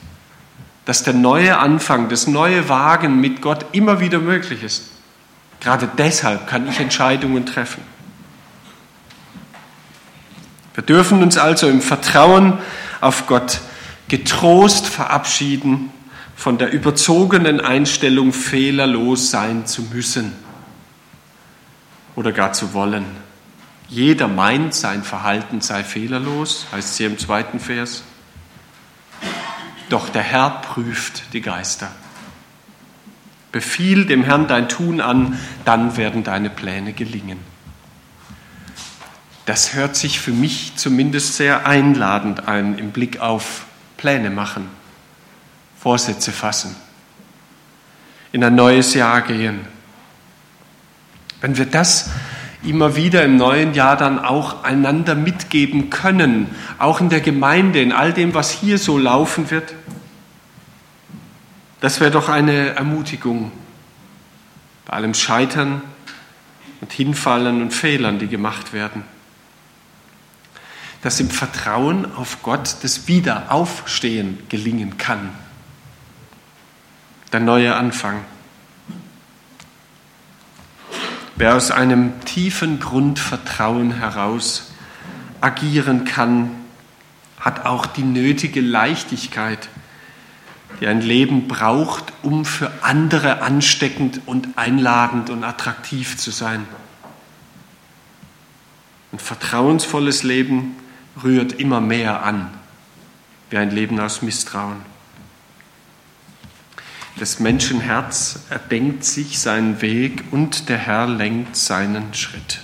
dass 0.87 1.05
der 1.05 1.15
neue 1.15 1.57
Anfang, 1.57 2.09
das 2.09 2.27
neue 2.27 2.69
Wagen 2.69 3.21
mit 3.21 3.41
Gott 3.41 3.65
immer 3.71 4.01
wieder 4.01 4.19
möglich 4.19 4.65
ist. 4.65 4.91
Gerade 5.61 5.89
deshalb 5.97 6.49
kann 6.49 6.69
ich 6.69 6.81
Entscheidungen 6.81 7.47
treffen. 7.47 7.81
Wir 10.75 10.83
dürfen 10.83 11.23
uns 11.23 11.39
also 11.39 11.69
im 11.69 11.81
Vertrauen 11.81 12.59
auf 13.01 13.29
Gott 13.29 13.61
getrost 14.09 14.89
verabschieden 14.89 15.93
von 16.35 16.59
der 16.59 16.73
überzogenen 16.73 17.61
Einstellung, 17.61 18.33
fehlerlos 18.33 19.31
sein 19.31 19.65
zu 19.65 19.83
müssen 19.83 20.33
oder 22.17 22.33
gar 22.33 22.53
zu 22.53 22.75
wollen. 22.75 23.30
Jeder 23.91 24.29
meint, 24.29 24.73
sein 24.73 25.03
Verhalten 25.03 25.61
sei 25.61 25.83
fehlerlos, 25.83 26.67
heißt 26.71 26.91
es 26.91 26.97
hier 26.97 27.09
im 27.09 27.19
zweiten 27.19 27.59
Vers. 27.59 28.05
Doch 29.89 30.09
der 30.09 30.23
Herr 30.23 30.51
prüft 30.63 31.25
die 31.33 31.41
Geister. 31.41 31.91
Befiehl 33.51 34.07
dem 34.07 34.23
Herrn 34.23 34.47
dein 34.47 34.69
Tun 34.69 35.01
an, 35.01 35.37
dann 35.65 35.97
werden 35.97 36.23
deine 36.23 36.51
Pläne 36.51 36.93
gelingen. 36.93 37.41
Das 39.45 39.75
hört 39.75 39.97
sich 39.97 40.21
für 40.21 40.31
mich 40.31 40.77
zumindest 40.77 41.35
sehr 41.35 41.67
einladend 41.67 42.47
ein 42.47 42.79
im 42.79 42.93
Blick 42.93 43.19
auf 43.19 43.65
Pläne 43.97 44.31
machen, 44.31 44.69
Vorsätze 45.81 46.31
fassen, 46.31 46.77
in 48.31 48.45
ein 48.45 48.55
neues 48.55 48.95
Jahr 48.95 49.23
gehen. 49.23 49.67
Wenn 51.41 51.59
wir 51.59 51.67
das 51.67 52.11
immer 52.63 52.97
wieder 52.97 53.25
im 53.25 53.37
neuen 53.37 53.75
Jahr 53.75 53.97
dann 53.97 54.19
auch 54.19 54.65
einander 54.65 55.15
mitgeben 55.15 55.91
können, 55.91 56.55
auch 56.79 57.01
in 57.01 57.09
der 57.09 57.21
Gemeinde, 57.21 57.81
in 57.81 57.93
all 57.93 58.13
dem, 58.13 58.35
was 58.35 58.51
hier 58.51 58.79
so 58.79 58.99
laufen 58.99 59.51
wird, 59.51 59.75
das 61.81 62.01
wäre 62.01 62.11
doch 62.11 62.29
eine 62.29 62.71
Ermutigung 62.71 63.53
bei 64.85 64.93
allem 64.93 65.15
Scheitern 65.15 65.81
und 66.83 66.93
Hinfallen 66.93 67.63
und 67.63 67.73
Fehlern, 67.73 68.19
die 68.19 68.29
gemacht 68.29 68.73
werden 68.73 69.05
dass 71.03 71.21
im 71.21 71.31
Vertrauen 71.31 72.15
auf 72.15 72.43
Gott 72.43 72.77
das 72.83 73.09
Wiederaufstehen 73.09 74.39
gelingen 74.49 74.99
kann. 74.99 75.31
Der 77.33 77.41
neue 77.41 77.75
Anfang. 77.75 78.25
Wer 81.41 81.57
aus 81.57 81.71
einem 81.71 82.23
tiefen 82.27 82.81
Grundvertrauen 82.81 83.93
heraus 83.93 84.73
agieren 85.41 86.05
kann, 86.05 86.51
hat 87.39 87.65
auch 87.65 87.87
die 87.87 88.03
nötige 88.03 88.61
Leichtigkeit, 88.61 89.71
die 90.83 90.87
ein 90.87 91.01
Leben 91.01 91.49
braucht, 91.49 92.13
um 92.23 92.45
für 92.45 92.71
andere 92.83 93.41
ansteckend 93.41 94.21
und 94.27 94.49
einladend 94.59 95.31
und 95.31 95.43
attraktiv 95.43 96.19
zu 96.19 96.31
sein. 96.31 96.67
Ein 99.11 99.19
vertrauensvolles 99.19 100.23
Leben 100.25 100.77
rührt 101.25 101.55
immer 101.55 101.81
mehr 101.81 102.23
an, 102.23 102.51
wie 103.49 103.57
ein 103.57 103.71
Leben 103.71 103.99
aus 103.99 104.21
Misstrauen. 104.21 104.90
Das 107.19 107.39
Menschenherz 107.39 108.41
erdenkt 108.51 109.05
sich 109.05 109.39
seinen 109.39 109.83
Weg 109.83 110.25
und 110.31 110.69
der 110.69 110.79
Herr 110.79 111.07
lenkt 111.07 111.57
seinen 111.57 112.15
Schritt. 112.15 112.61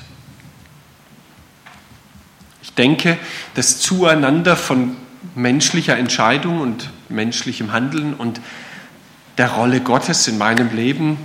Ich 2.63 2.73
denke, 2.73 3.19
das 3.55 3.81
Zueinander 3.81 4.57
von 4.57 4.97
menschlicher 5.35 5.97
Entscheidung 5.97 6.61
und 6.61 6.91
menschlichem 7.09 7.73
Handeln 7.73 8.15
und 8.15 8.41
der 9.39 9.51
Rolle 9.51 9.81
Gottes 9.81 10.27
in 10.29 10.39
meinem 10.39 10.75
Leben 10.75 11.19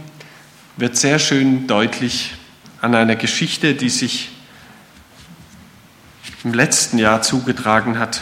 wird 0.75 0.97
sehr 0.97 1.19
schön 1.19 1.67
deutlich 1.67 2.33
an 2.81 2.95
einer 2.95 3.15
Geschichte, 3.15 3.75
die 3.75 3.89
sich 3.89 4.29
im 6.43 6.53
letzten 6.53 6.97
Jahr 6.97 7.21
zugetragen 7.21 7.99
hat. 7.99 8.21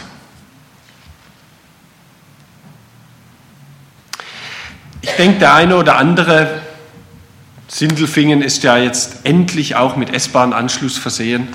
Ich 5.02 5.10
denke, 5.12 5.38
der 5.38 5.54
eine 5.54 5.76
oder 5.76 5.96
andere, 5.96 6.60
Sindelfingen 7.68 8.42
ist 8.42 8.62
ja 8.64 8.76
jetzt 8.76 9.24
endlich 9.24 9.76
auch 9.76 9.96
mit 9.96 10.12
S-Bahn-Anschluss 10.12 10.98
versehen. 10.98 11.48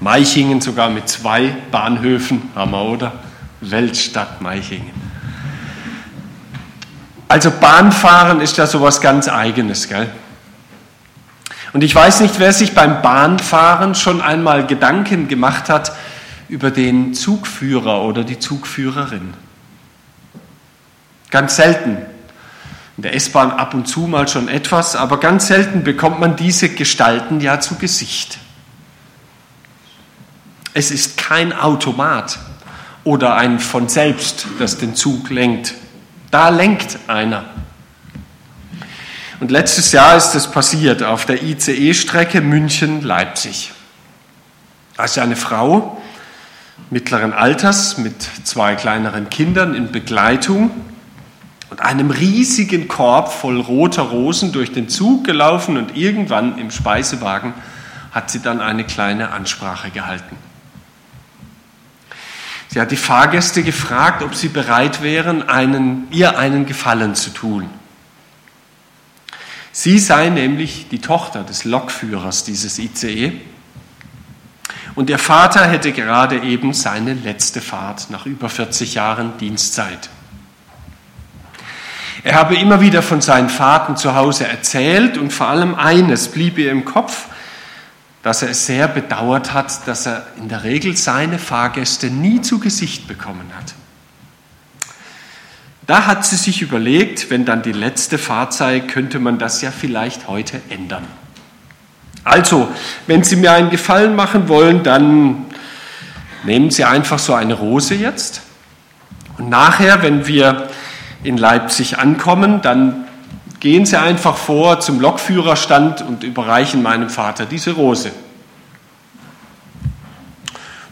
Meichingen 0.00 0.60
sogar 0.60 0.90
mit 0.90 1.08
zwei 1.08 1.54
Bahnhöfen, 1.70 2.42
Hammer 2.54 2.84
oder? 2.84 3.12
Weltstadt 3.60 4.40
Meichingen. 4.40 4.90
Also 7.28 7.50
Bahnfahren 7.52 8.40
ist 8.40 8.56
ja 8.56 8.66
sowas 8.66 9.00
ganz 9.00 9.28
Eigenes, 9.28 9.88
gell? 9.88 10.10
Und 11.72 11.84
ich 11.84 11.94
weiß 11.94 12.20
nicht, 12.20 12.40
wer 12.40 12.52
sich 12.52 12.74
beim 12.74 13.00
Bahnfahren 13.00 13.94
schon 13.94 14.20
einmal 14.20 14.66
Gedanken 14.66 15.28
gemacht 15.28 15.68
hat 15.68 15.92
über 16.48 16.72
den 16.72 17.14
Zugführer 17.14 18.02
oder 18.02 18.24
die 18.24 18.40
Zugführerin. 18.40 19.34
Ganz 21.30 21.56
selten. 21.56 21.98
In 22.96 23.02
der 23.02 23.14
S-Bahn 23.14 23.50
ab 23.52 23.72
und 23.72 23.86
zu 23.86 24.00
mal 24.00 24.28
schon 24.28 24.48
etwas, 24.48 24.94
aber 24.94 25.20
ganz 25.20 25.46
selten 25.46 25.84
bekommt 25.84 26.20
man 26.20 26.36
diese 26.36 26.68
Gestalten 26.68 27.40
ja 27.40 27.60
zu 27.60 27.76
Gesicht. 27.76 28.38
Es 30.74 30.90
ist 30.90 31.16
kein 31.16 31.52
Automat 31.52 32.38
oder 33.04 33.34
ein 33.34 33.58
von 33.58 33.88
selbst, 33.88 34.46
das 34.58 34.78
den 34.78 34.94
Zug 34.94 35.30
lenkt. 35.30 35.74
Da 36.30 36.50
lenkt 36.50 36.98
einer. 37.08 37.44
Und 39.40 39.50
letztes 39.50 39.92
Jahr 39.92 40.16
ist 40.16 40.34
es 40.34 40.48
passiert 40.48 41.02
auf 41.02 41.24
der 41.24 41.42
ICE-Strecke 41.42 42.42
München-Leipzig. 42.42 43.72
Da 44.96 45.04
ist 45.04 45.18
eine 45.18 45.36
Frau 45.36 46.00
mittleren 46.90 47.32
Alters 47.32 47.96
mit 47.96 48.14
zwei 48.44 48.74
kleineren 48.74 49.30
Kindern 49.30 49.74
in 49.74 49.90
Begleitung 49.90 50.70
und 51.70 51.80
einem 51.80 52.10
riesigen 52.10 52.88
Korb 52.88 53.32
voll 53.32 53.60
roter 53.60 54.02
Rosen 54.02 54.52
durch 54.52 54.72
den 54.72 54.88
Zug 54.88 55.24
gelaufen 55.24 55.76
und 55.76 55.96
irgendwann 55.96 56.58
im 56.58 56.70
Speisewagen 56.70 57.54
hat 58.10 58.30
sie 58.30 58.42
dann 58.42 58.60
eine 58.60 58.84
kleine 58.84 59.30
Ansprache 59.30 59.90
gehalten. 59.90 60.36
Sie 62.68 62.80
hat 62.80 62.90
die 62.90 62.96
Fahrgäste 62.96 63.62
gefragt, 63.62 64.22
ob 64.22 64.34
sie 64.34 64.48
bereit 64.48 65.02
wären, 65.02 65.48
einen, 65.48 66.06
ihr 66.10 66.38
einen 66.38 66.66
Gefallen 66.66 67.14
zu 67.14 67.30
tun. 67.30 67.68
Sie 69.72 69.98
sei 69.98 70.28
nämlich 70.28 70.88
die 70.88 71.00
Tochter 71.00 71.44
des 71.44 71.64
Lokführers 71.64 72.44
dieses 72.44 72.78
ICE 72.78 73.40
und 74.96 75.08
ihr 75.08 75.18
Vater 75.18 75.66
hätte 75.68 75.92
gerade 75.92 76.40
eben 76.40 76.72
seine 76.74 77.14
letzte 77.14 77.60
Fahrt 77.60 78.10
nach 78.10 78.26
über 78.26 78.48
40 78.48 78.94
Jahren 78.94 79.38
Dienstzeit. 79.38 80.10
Er 82.22 82.34
habe 82.34 82.56
immer 82.56 82.80
wieder 82.80 83.02
von 83.02 83.20
seinen 83.20 83.48
Fahrten 83.48 83.96
zu 83.96 84.14
Hause 84.14 84.46
erzählt 84.46 85.16
und 85.16 85.32
vor 85.32 85.48
allem 85.48 85.74
eines 85.74 86.28
blieb 86.28 86.58
ihr 86.58 86.70
im 86.70 86.84
Kopf, 86.84 87.26
dass 88.22 88.42
er 88.42 88.50
es 88.50 88.66
sehr 88.66 88.88
bedauert 88.88 89.54
hat, 89.54 89.86
dass 89.88 90.06
er 90.06 90.26
in 90.36 90.48
der 90.48 90.62
Regel 90.62 90.96
seine 90.96 91.38
Fahrgäste 91.38 92.08
nie 92.08 92.42
zu 92.42 92.58
Gesicht 92.58 93.08
bekommen 93.08 93.50
hat. 93.56 93.74
Da 95.86 96.06
hat 96.06 96.24
sie 96.24 96.36
sich 96.36 96.62
überlegt, 96.62 97.30
wenn 97.30 97.44
dann 97.44 97.62
die 97.62 97.72
letzte 97.72 98.18
Fahrt 98.18 98.52
sei, 98.52 98.80
könnte 98.80 99.18
man 99.18 99.38
das 99.38 99.62
ja 99.62 99.70
vielleicht 99.70 100.28
heute 100.28 100.60
ändern. 100.68 101.04
Also, 102.22 102.68
wenn 103.06 103.24
Sie 103.24 103.34
mir 103.34 103.52
einen 103.52 103.70
Gefallen 103.70 104.14
machen 104.14 104.48
wollen, 104.48 104.82
dann 104.82 105.46
nehmen 106.44 106.70
Sie 106.70 106.84
einfach 106.84 107.18
so 107.18 107.34
eine 107.34 107.54
Rose 107.54 107.94
jetzt. 107.94 108.42
Und 109.38 109.48
nachher, 109.48 110.02
wenn 110.02 110.26
wir 110.26 110.69
in 111.22 111.36
Leipzig 111.36 111.98
ankommen, 111.98 112.62
dann 112.62 113.06
Gehen 113.60 113.84
Sie 113.84 114.00
einfach 114.00 114.38
vor 114.38 114.80
zum 114.80 115.00
Lokführerstand 115.00 116.00
und 116.00 116.24
überreichen 116.24 116.82
meinem 116.82 117.10
Vater 117.10 117.44
diese 117.44 117.72
Rose. 117.72 118.10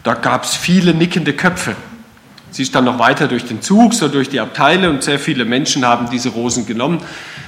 Da 0.03 0.13
gab 0.13 0.43
es 0.43 0.55
viele 0.55 0.93
nickende 0.93 1.33
Köpfe. 1.33 1.75
Sie 2.51 2.61
ist 2.61 2.75
dann 2.75 2.85
noch 2.85 2.99
weiter 2.99 3.27
durch 3.27 3.45
den 3.45 3.63
Zug, 3.63 3.95
so 3.95 4.07
durch 4.07 4.29
die 4.29 4.39
Abteile 4.39 4.91
und 4.91 5.03
sehr 5.03 5.19
viele 5.19 5.45
Menschen 5.45 5.83
haben 5.83 6.09
diese 6.11 6.29
Rosen 6.29 6.67
genommen. 6.67 7.01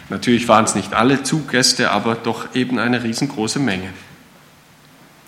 Natürlich 0.10 0.48
waren 0.48 0.66
es 0.66 0.74
nicht 0.74 0.94
alle 0.94 1.22
Zuggäste, 1.22 1.92
aber 1.92 2.16
doch 2.16 2.56
eben 2.56 2.80
eine 2.80 3.04
riesengroße 3.04 3.60
Menge. 3.60 3.90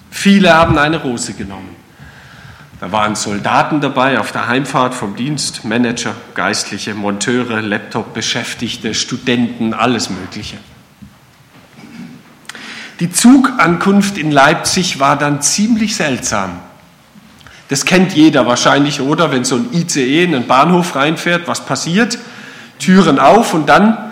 Viele 0.10 0.54
haben 0.54 0.78
eine 0.78 1.02
Rose 1.02 1.34
genommen. 1.34 1.83
Da 2.84 2.92
waren 2.92 3.16
Soldaten 3.16 3.80
dabei 3.80 4.20
auf 4.20 4.34
der 4.34 4.50
Heimfahrt 4.50 4.94
vom 4.94 5.16
Dienst, 5.16 5.64
Manager, 5.64 6.14
Geistliche, 6.36 6.94
Monteure, 6.94 7.62
Laptop-Beschäftigte, 7.62 8.94
Studenten, 8.94 9.74
alles 9.74 10.10
Mögliche. 10.10 10.58
Die 13.00 13.10
Zugankunft 13.10 14.18
in 14.18 14.32
Leipzig 14.32 15.00
war 15.00 15.18
dann 15.18 15.42
ziemlich 15.42 15.96
seltsam. 15.96 16.60
Das 17.70 17.86
kennt 17.86 18.12
jeder 18.16 18.48
wahrscheinlich, 18.48 19.00
oder? 19.00 19.32
Wenn 19.32 19.46
so 19.46 19.56
ein 19.56 19.70
ICE 19.72 20.26
in 20.26 20.36
einen 20.36 20.48
Bahnhof 20.48 20.98
reinfährt, 20.98 21.48
was 21.48 21.66
passiert? 21.66 22.20
Türen 22.80 23.18
auf 23.18 23.54
und 23.54 23.70
dann, 23.70 24.12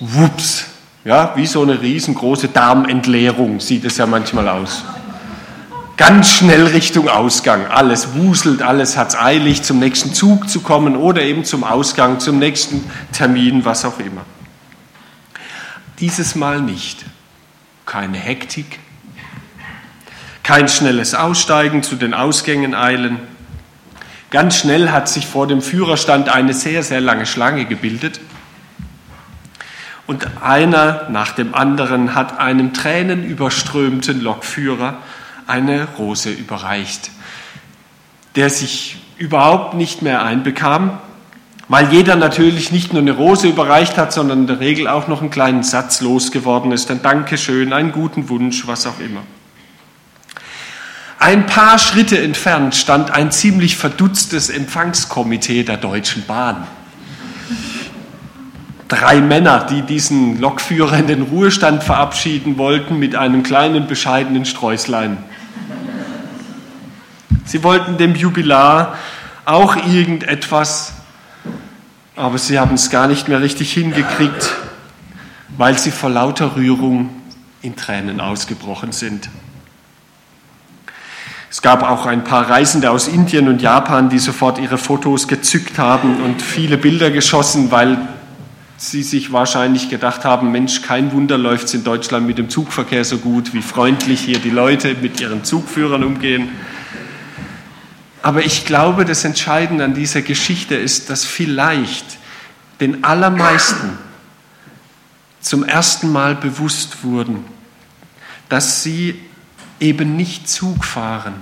wups, 0.00 0.64
ja, 1.04 1.32
wie 1.36 1.46
so 1.46 1.62
eine 1.62 1.80
riesengroße 1.80 2.48
Darmentleerung 2.48 3.60
sieht 3.60 3.84
es 3.84 3.98
ja 3.98 4.06
manchmal 4.06 4.48
aus 4.48 4.82
ganz 6.00 6.30
schnell 6.30 6.66
Richtung 6.68 7.10
Ausgang. 7.10 7.66
Alles 7.66 8.14
wuselt, 8.14 8.62
alles 8.62 8.96
hat 8.96 9.10
es 9.10 9.16
eilig, 9.16 9.62
zum 9.62 9.78
nächsten 9.78 10.14
Zug 10.14 10.48
zu 10.48 10.60
kommen 10.60 10.96
oder 10.96 11.20
eben 11.20 11.44
zum 11.44 11.62
Ausgang, 11.62 12.20
zum 12.20 12.38
nächsten 12.38 12.90
Termin, 13.12 13.66
was 13.66 13.84
auch 13.84 13.98
immer. 13.98 14.22
Dieses 15.98 16.34
Mal 16.34 16.62
nicht. 16.62 17.04
Keine 17.84 18.16
Hektik, 18.16 18.78
kein 20.42 20.68
schnelles 20.68 21.14
Aussteigen, 21.14 21.82
zu 21.82 21.96
den 21.96 22.14
Ausgängen 22.14 22.74
eilen. 22.74 23.18
Ganz 24.30 24.56
schnell 24.56 24.92
hat 24.92 25.06
sich 25.06 25.26
vor 25.26 25.46
dem 25.48 25.60
Führerstand 25.60 26.30
eine 26.30 26.54
sehr, 26.54 26.82
sehr 26.82 27.02
lange 27.02 27.26
Schlange 27.26 27.66
gebildet. 27.66 28.20
Und 30.06 30.26
einer 30.42 31.10
nach 31.10 31.32
dem 31.32 31.54
anderen 31.54 32.14
hat 32.14 32.38
einem 32.38 32.72
tränenüberströmten 32.72 34.22
Lokführer 34.22 34.96
eine 35.50 35.88
Rose 35.98 36.30
überreicht, 36.30 37.10
der 38.36 38.48
sich 38.48 38.96
überhaupt 39.18 39.74
nicht 39.74 40.00
mehr 40.00 40.22
einbekam, 40.22 40.98
weil 41.68 41.92
jeder 41.92 42.16
natürlich 42.16 42.72
nicht 42.72 42.92
nur 42.92 43.02
eine 43.02 43.12
Rose 43.12 43.46
überreicht 43.46 43.96
hat, 43.96 44.12
sondern 44.12 44.40
in 44.40 44.46
der 44.46 44.60
Regel 44.60 44.88
auch 44.88 45.08
noch 45.08 45.20
einen 45.20 45.30
kleinen 45.30 45.62
Satz 45.62 46.00
losgeworden 46.00 46.72
ist, 46.72 46.90
ein 46.90 47.02
Dankeschön, 47.02 47.72
einen 47.72 47.92
guten 47.92 48.28
Wunsch, 48.28 48.66
was 48.66 48.86
auch 48.86 48.98
immer. 48.98 49.22
Ein 51.18 51.44
paar 51.44 51.78
Schritte 51.78 52.18
entfernt 52.18 52.74
stand 52.74 53.10
ein 53.10 53.30
ziemlich 53.30 53.76
verdutztes 53.76 54.48
Empfangskomitee 54.48 55.64
der 55.64 55.76
Deutschen 55.76 56.24
Bahn. 56.24 56.66
Drei 58.88 59.20
Männer, 59.20 59.66
die 59.70 59.82
diesen 59.82 60.40
Lokführer 60.40 60.98
in 60.98 61.06
den 61.06 61.22
Ruhestand 61.22 61.84
verabschieden 61.84 62.58
wollten 62.58 62.98
mit 62.98 63.14
einem 63.14 63.42
kleinen 63.42 63.86
bescheidenen 63.86 64.46
Sträußlein. 64.46 65.18
Sie 67.50 67.64
wollten 67.64 67.98
dem 67.98 68.14
Jubilar 68.14 68.96
auch 69.44 69.74
irgendetwas, 69.74 70.92
aber 72.14 72.38
sie 72.38 72.60
haben 72.60 72.76
es 72.76 72.90
gar 72.90 73.08
nicht 73.08 73.26
mehr 73.26 73.40
richtig 73.40 73.72
hingekriegt, 73.72 74.52
weil 75.58 75.76
sie 75.76 75.90
vor 75.90 76.10
lauter 76.10 76.54
Rührung 76.54 77.10
in 77.60 77.74
Tränen 77.74 78.20
ausgebrochen 78.20 78.92
sind. 78.92 79.28
Es 81.50 81.60
gab 81.60 81.82
auch 81.82 82.06
ein 82.06 82.22
paar 82.22 82.48
Reisende 82.48 82.88
aus 82.92 83.08
Indien 83.08 83.48
und 83.48 83.60
Japan, 83.60 84.10
die 84.10 84.20
sofort 84.20 84.60
ihre 84.60 84.78
Fotos 84.78 85.26
gezückt 85.26 85.76
haben 85.76 86.22
und 86.22 86.42
viele 86.42 86.78
Bilder 86.78 87.10
geschossen, 87.10 87.72
weil 87.72 87.98
sie 88.76 89.02
sich 89.02 89.32
wahrscheinlich 89.32 89.88
gedacht 89.88 90.24
haben, 90.24 90.52
Mensch, 90.52 90.82
kein 90.82 91.10
Wunder 91.10 91.36
läuft 91.36 91.64
es 91.64 91.74
in 91.74 91.82
Deutschland 91.82 92.28
mit 92.28 92.38
dem 92.38 92.48
Zugverkehr 92.48 93.04
so 93.04 93.18
gut, 93.18 93.52
wie 93.54 93.62
freundlich 93.62 94.20
hier 94.20 94.38
die 94.38 94.50
Leute 94.50 94.94
mit 95.02 95.20
ihren 95.20 95.42
Zugführern 95.42 96.04
umgehen. 96.04 96.50
Aber 98.22 98.44
ich 98.44 98.66
glaube, 98.66 99.04
das 99.04 99.24
Entscheidende 99.24 99.84
an 99.84 99.94
dieser 99.94 100.22
Geschichte 100.22 100.74
ist, 100.74 101.08
dass 101.10 101.24
vielleicht 101.24 102.18
den 102.80 103.04
allermeisten 103.04 103.98
zum 105.40 105.64
ersten 105.64 106.12
Mal 106.12 106.34
bewusst 106.34 107.02
wurden, 107.02 107.44
dass 108.48 108.82
sie 108.82 109.18
eben 109.78 110.16
nicht 110.16 110.48
Zug 110.48 110.84
fahren. 110.84 111.34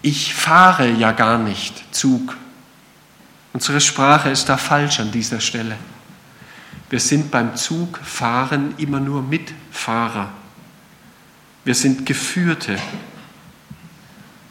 Ich 0.00 0.34
fahre 0.34 0.90
ja 0.90 1.12
gar 1.12 1.38
nicht 1.38 1.94
Zug. 1.94 2.36
Unsere 3.52 3.80
Sprache 3.80 4.30
ist 4.30 4.48
da 4.48 4.56
falsch 4.56 4.98
an 4.98 5.12
dieser 5.12 5.38
Stelle. 5.40 5.76
Wir 6.90 6.98
sind 6.98 7.30
beim 7.30 7.54
Zugfahren 7.54 8.74
immer 8.78 8.98
nur 8.98 9.22
Mitfahrer. 9.22 10.30
Wir 11.64 11.76
sind 11.76 12.04
Geführte 12.04 12.76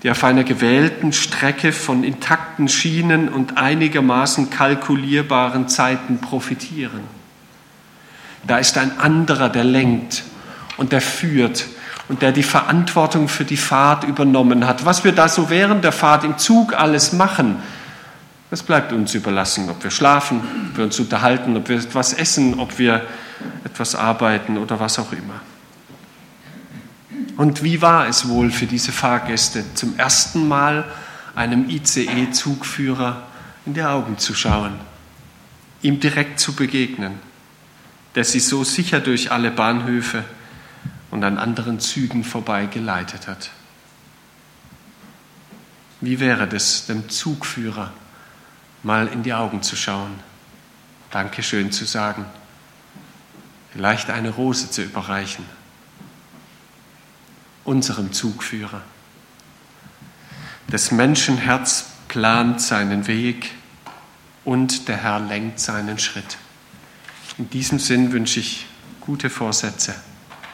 die 0.04 0.10
auf 0.10 0.24
einer 0.24 0.44
gewählten 0.44 1.14
Strecke 1.14 1.72
von 1.72 2.04
intakten 2.04 2.68
Schienen 2.68 3.30
und 3.30 3.58
einigermaßen 3.58 4.50
kalkulierbaren 4.50 5.68
Zeiten 5.68 6.20
profitieren. 6.20 7.02
Da 8.48 8.58
ist 8.58 8.78
ein 8.78 9.00
anderer, 9.00 9.50
der 9.50 9.64
lenkt 9.64 10.24
und 10.78 10.92
der 10.92 11.02
führt 11.02 11.68
und 12.10 12.24
der 12.24 12.32
die 12.32 12.44
Verantwortung 12.44 13.28
für 13.28 13.46
die 13.46 13.58
Fahrt 13.58 14.04
übernommen 14.04 14.66
hat. 14.66 14.86
Was 14.86 15.04
wir 15.04 15.12
da 15.12 15.30
so 15.30 15.50
während 15.52 15.84
der 15.84 15.92
Fahrt 15.92 16.24
im 16.24 16.38
Zug 16.40 16.74
alles 16.74 17.14
machen, 17.14 17.58
das 18.50 18.64
bleibt 18.64 18.92
uns 18.92 19.14
überlassen, 19.14 19.70
ob 19.70 19.84
wir 19.84 19.92
schlafen, 19.92 20.42
ob 20.72 20.78
wir 20.78 20.84
uns 20.86 21.00
unterhalten, 21.00 21.56
ob 21.56 21.70
wir 21.70 21.78
etwas 21.78 22.14
essen, 22.14 22.60
ob 22.60 22.80
wir 22.80 23.06
etwas 23.64 23.96
arbeiten 23.96 24.58
oder 24.58 24.80
was 24.80 24.98
auch 24.98 25.14
immer. 25.14 25.40
Und 27.38 27.64
wie 27.64 27.82
war 27.82 28.08
es 28.08 28.28
wohl 28.28 28.52
für 28.52 28.68
diese 28.68 28.92
Fahrgäste, 28.92 29.64
zum 29.74 29.98
ersten 29.98 30.48
Mal 30.48 30.86
einem 31.36 31.70
ICE-Zugführer 31.70 33.24
in 33.66 33.74
die 33.74 33.84
Augen 33.84 34.18
zu 34.18 34.34
schauen, 34.34 34.74
ihm 35.82 36.00
direkt 36.00 36.40
zu 36.40 36.54
begegnen, 36.54 37.14
der 38.16 38.24
sie 38.24 38.40
so 38.40 38.64
sicher 38.64 39.00
durch 39.00 39.32
alle 39.32 39.52
Bahnhöfe 39.52 40.24
und 41.10 41.24
an 41.24 41.38
anderen 41.38 41.80
Zügen 41.80 42.24
vorbei 42.24 42.66
geleitet 42.66 43.28
hat. 43.28 43.52
Wie 46.02 46.20
wäre 46.20 46.48
es, 46.56 46.88
dem 46.88 47.10
Zugführer 47.10 47.94
mal 48.84 49.08
in 49.08 49.24
die 49.24 49.34
Augen 49.34 49.62
zu 49.62 49.76
schauen, 49.76 50.20
Dankeschön 51.12 51.72
zu 51.72 51.86
sagen, 51.86 52.26
vielleicht 53.72 54.10
eine 54.10 54.32
Rose 54.32 54.72
zu 54.72 54.82
überreichen, 54.82 55.46
unserem 57.64 58.12
Zugführer. 58.14 58.82
Des 60.72 60.92
Menschen 60.92 61.38
Herz 61.38 61.86
plant 62.08 62.62
seinen 62.62 63.08
Weg 63.08 63.52
und 64.46 64.88
der 64.88 64.98
Herr 64.98 65.20
lenkt 65.20 65.60
seinen 65.60 66.00
Schritt. 66.00 66.38
In 67.38 67.50
diesem 67.50 67.80
Sinn 67.80 68.12
wünsche 68.12 68.40
ich 68.40 68.66
gute 69.00 69.30
Vorsätze, 69.30 69.96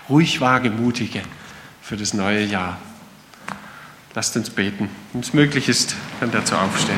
ruhig 0.09 0.41
wagemutige 0.41 1.21
für 1.81 1.97
das 1.97 2.13
neue 2.13 2.43
Jahr. 2.45 2.77
Lasst 4.13 4.35
uns 4.35 4.49
beten. 4.49 4.89
Wenn 5.13 5.21
es 5.21 5.33
möglich 5.33 5.69
ist, 5.69 5.95
kann 6.19 6.31
dazu 6.31 6.55
aufstehen. 6.55 6.97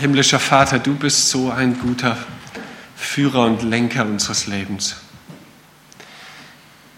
Himmlischer 0.00 0.38
Vater, 0.38 0.78
du 0.78 0.94
bist 0.94 1.28
so 1.28 1.50
ein 1.50 1.78
guter 1.78 2.16
Führer 2.96 3.44
und 3.44 3.62
Lenker 3.62 4.04
unseres 4.04 4.46
Lebens. 4.46 4.96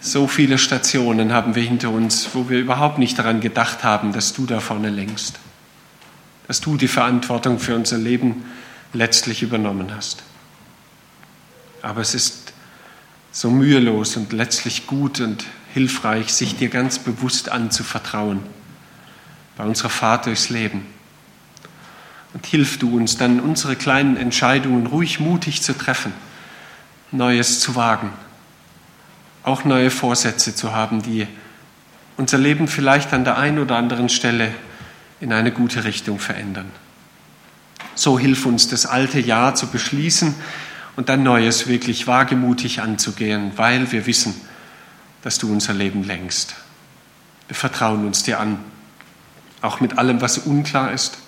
So 0.04 0.26
viele 0.26 0.58
Stationen 0.58 1.32
haben 1.32 1.54
wir 1.54 1.62
hinter 1.62 1.90
uns, 1.90 2.30
wo 2.34 2.48
wir 2.48 2.58
überhaupt 2.58 2.98
nicht 2.98 3.16
daran 3.20 3.40
gedacht 3.40 3.84
haben, 3.84 4.12
dass 4.12 4.32
du 4.32 4.46
da 4.46 4.58
vorne 4.58 4.90
lenkst, 4.90 5.38
dass 6.48 6.60
du 6.60 6.76
die 6.76 6.88
Verantwortung 6.88 7.60
für 7.60 7.76
unser 7.76 7.98
Leben 7.98 8.44
letztlich 8.92 9.44
übernommen 9.44 9.94
hast. 9.94 10.24
Aber 11.82 12.00
es 12.00 12.16
ist 12.16 12.52
so 13.30 13.48
mühelos 13.48 14.16
und 14.16 14.32
letztlich 14.32 14.88
gut 14.88 15.20
und 15.20 15.44
hilfreich, 15.72 16.34
sich 16.34 16.56
dir 16.56 16.68
ganz 16.68 16.98
bewusst 16.98 17.48
anzuvertrauen 17.48 18.40
bei 19.56 19.62
unserer 19.62 19.90
Fahrt 19.90 20.26
durchs 20.26 20.50
Leben. 20.50 20.84
Und 22.34 22.44
hilf 22.44 22.76
du 22.76 22.96
uns 22.96 23.18
dann, 23.18 23.38
unsere 23.38 23.76
kleinen 23.76 24.16
Entscheidungen 24.16 24.88
ruhig 24.88 25.20
mutig 25.20 25.62
zu 25.62 25.78
treffen, 25.78 26.12
Neues 27.12 27.60
zu 27.60 27.76
wagen 27.76 28.10
auch 29.42 29.64
neue 29.64 29.90
Vorsätze 29.90 30.54
zu 30.54 30.72
haben, 30.72 31.02
die 31.02 31.26
unser 32.16 32.38
Leben 32.38 32.68
vielleicht 32.68 33.12
an 33.12 33.24
der 33.24 33.38
einen 33.38 33.58
oder 33.58 33.76
anderen 33.76 34.08
Stelle 34.08 34.52
in 35.20 35.32
eine 35.32 35.52
gute 35.52 35.84
Richtung 35.84 36.18
verändern. 36.18 36.70
So 37.94 38.18
hilf 38.18 38.46
uns, 38.46 38.68
das 38.68 38.86
alte 38.86 39.20
Jahr 39.20 39.54
zu 39.54 39.66
beschließen 39.68 40.34
und 40.96 41.10
ein 41.10 41.22
neues 41.22 41.66
wirklich 41.66 42.06
wagemutig 42.06 42.80
anzugehen, 42.80 43.52
weil 43.56 43.92
wir 43.92 44.06
wissen, 44.06 44.34
dass 45.22 45.38
du 45.38 45.50
unser 45.50 45.74
Leben 45.74 46.04
lenkst. 46.04 46.54
Wir 47.48 47.56
vertrauen 47.56 48.06
uns 48.06 48.22
dir 48.22 48.40
an, 48.40 48.58
auch 49.60 49.80
mit 49.80 49.98
allem, 49.98 50.20
was 50.20 50.38
unklar 50.38 50.92
ist, 50.92 51.18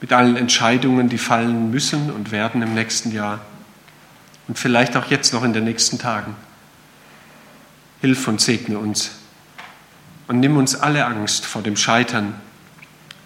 mit 0.00 0.12
allen 0.12 0.36
Entscheidungen, 0.36 1.08
die 1.08 1.18
fallen 1.18 1.70
müssen 1.70 2.10
und 2.10 2.32
werden 2.32 2.62
im 2.62 2.74
nächsten 2.74 3.12
Jahr 3.12 3.40
und 4.48 4.58
vielleicht 4.58 4.96
auch 4.96 5.06
jetzt 5.06 5.32
noch 5.32 5.42
in 5.42 5.52
den 5.52 5.64
nächsten 5.64 5.98
Tagen. 5.98 6.36
Hilf 8.00 8.28
und 8.28 8.40
segne 8.40 8.78
uns 8.78 9.12
und 10.28 10.40
nimm 10.40 10.56
uns 10.56 10.74
alle 10.74 11.06
Angst 11.06 11.46
vor 11.46 11.62
dem 11.62 11.76
Scheitern, 11.76 12.34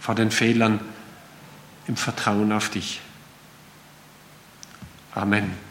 vor 0.00 0.14
den 0.14 0.30
Fehlern 0.30 0.80
im 1.86 1.96
Vertrauen 1.96 2.52
auf 2.52 2.68
dich. 2.68 3.00
Amen. 5.14 5.69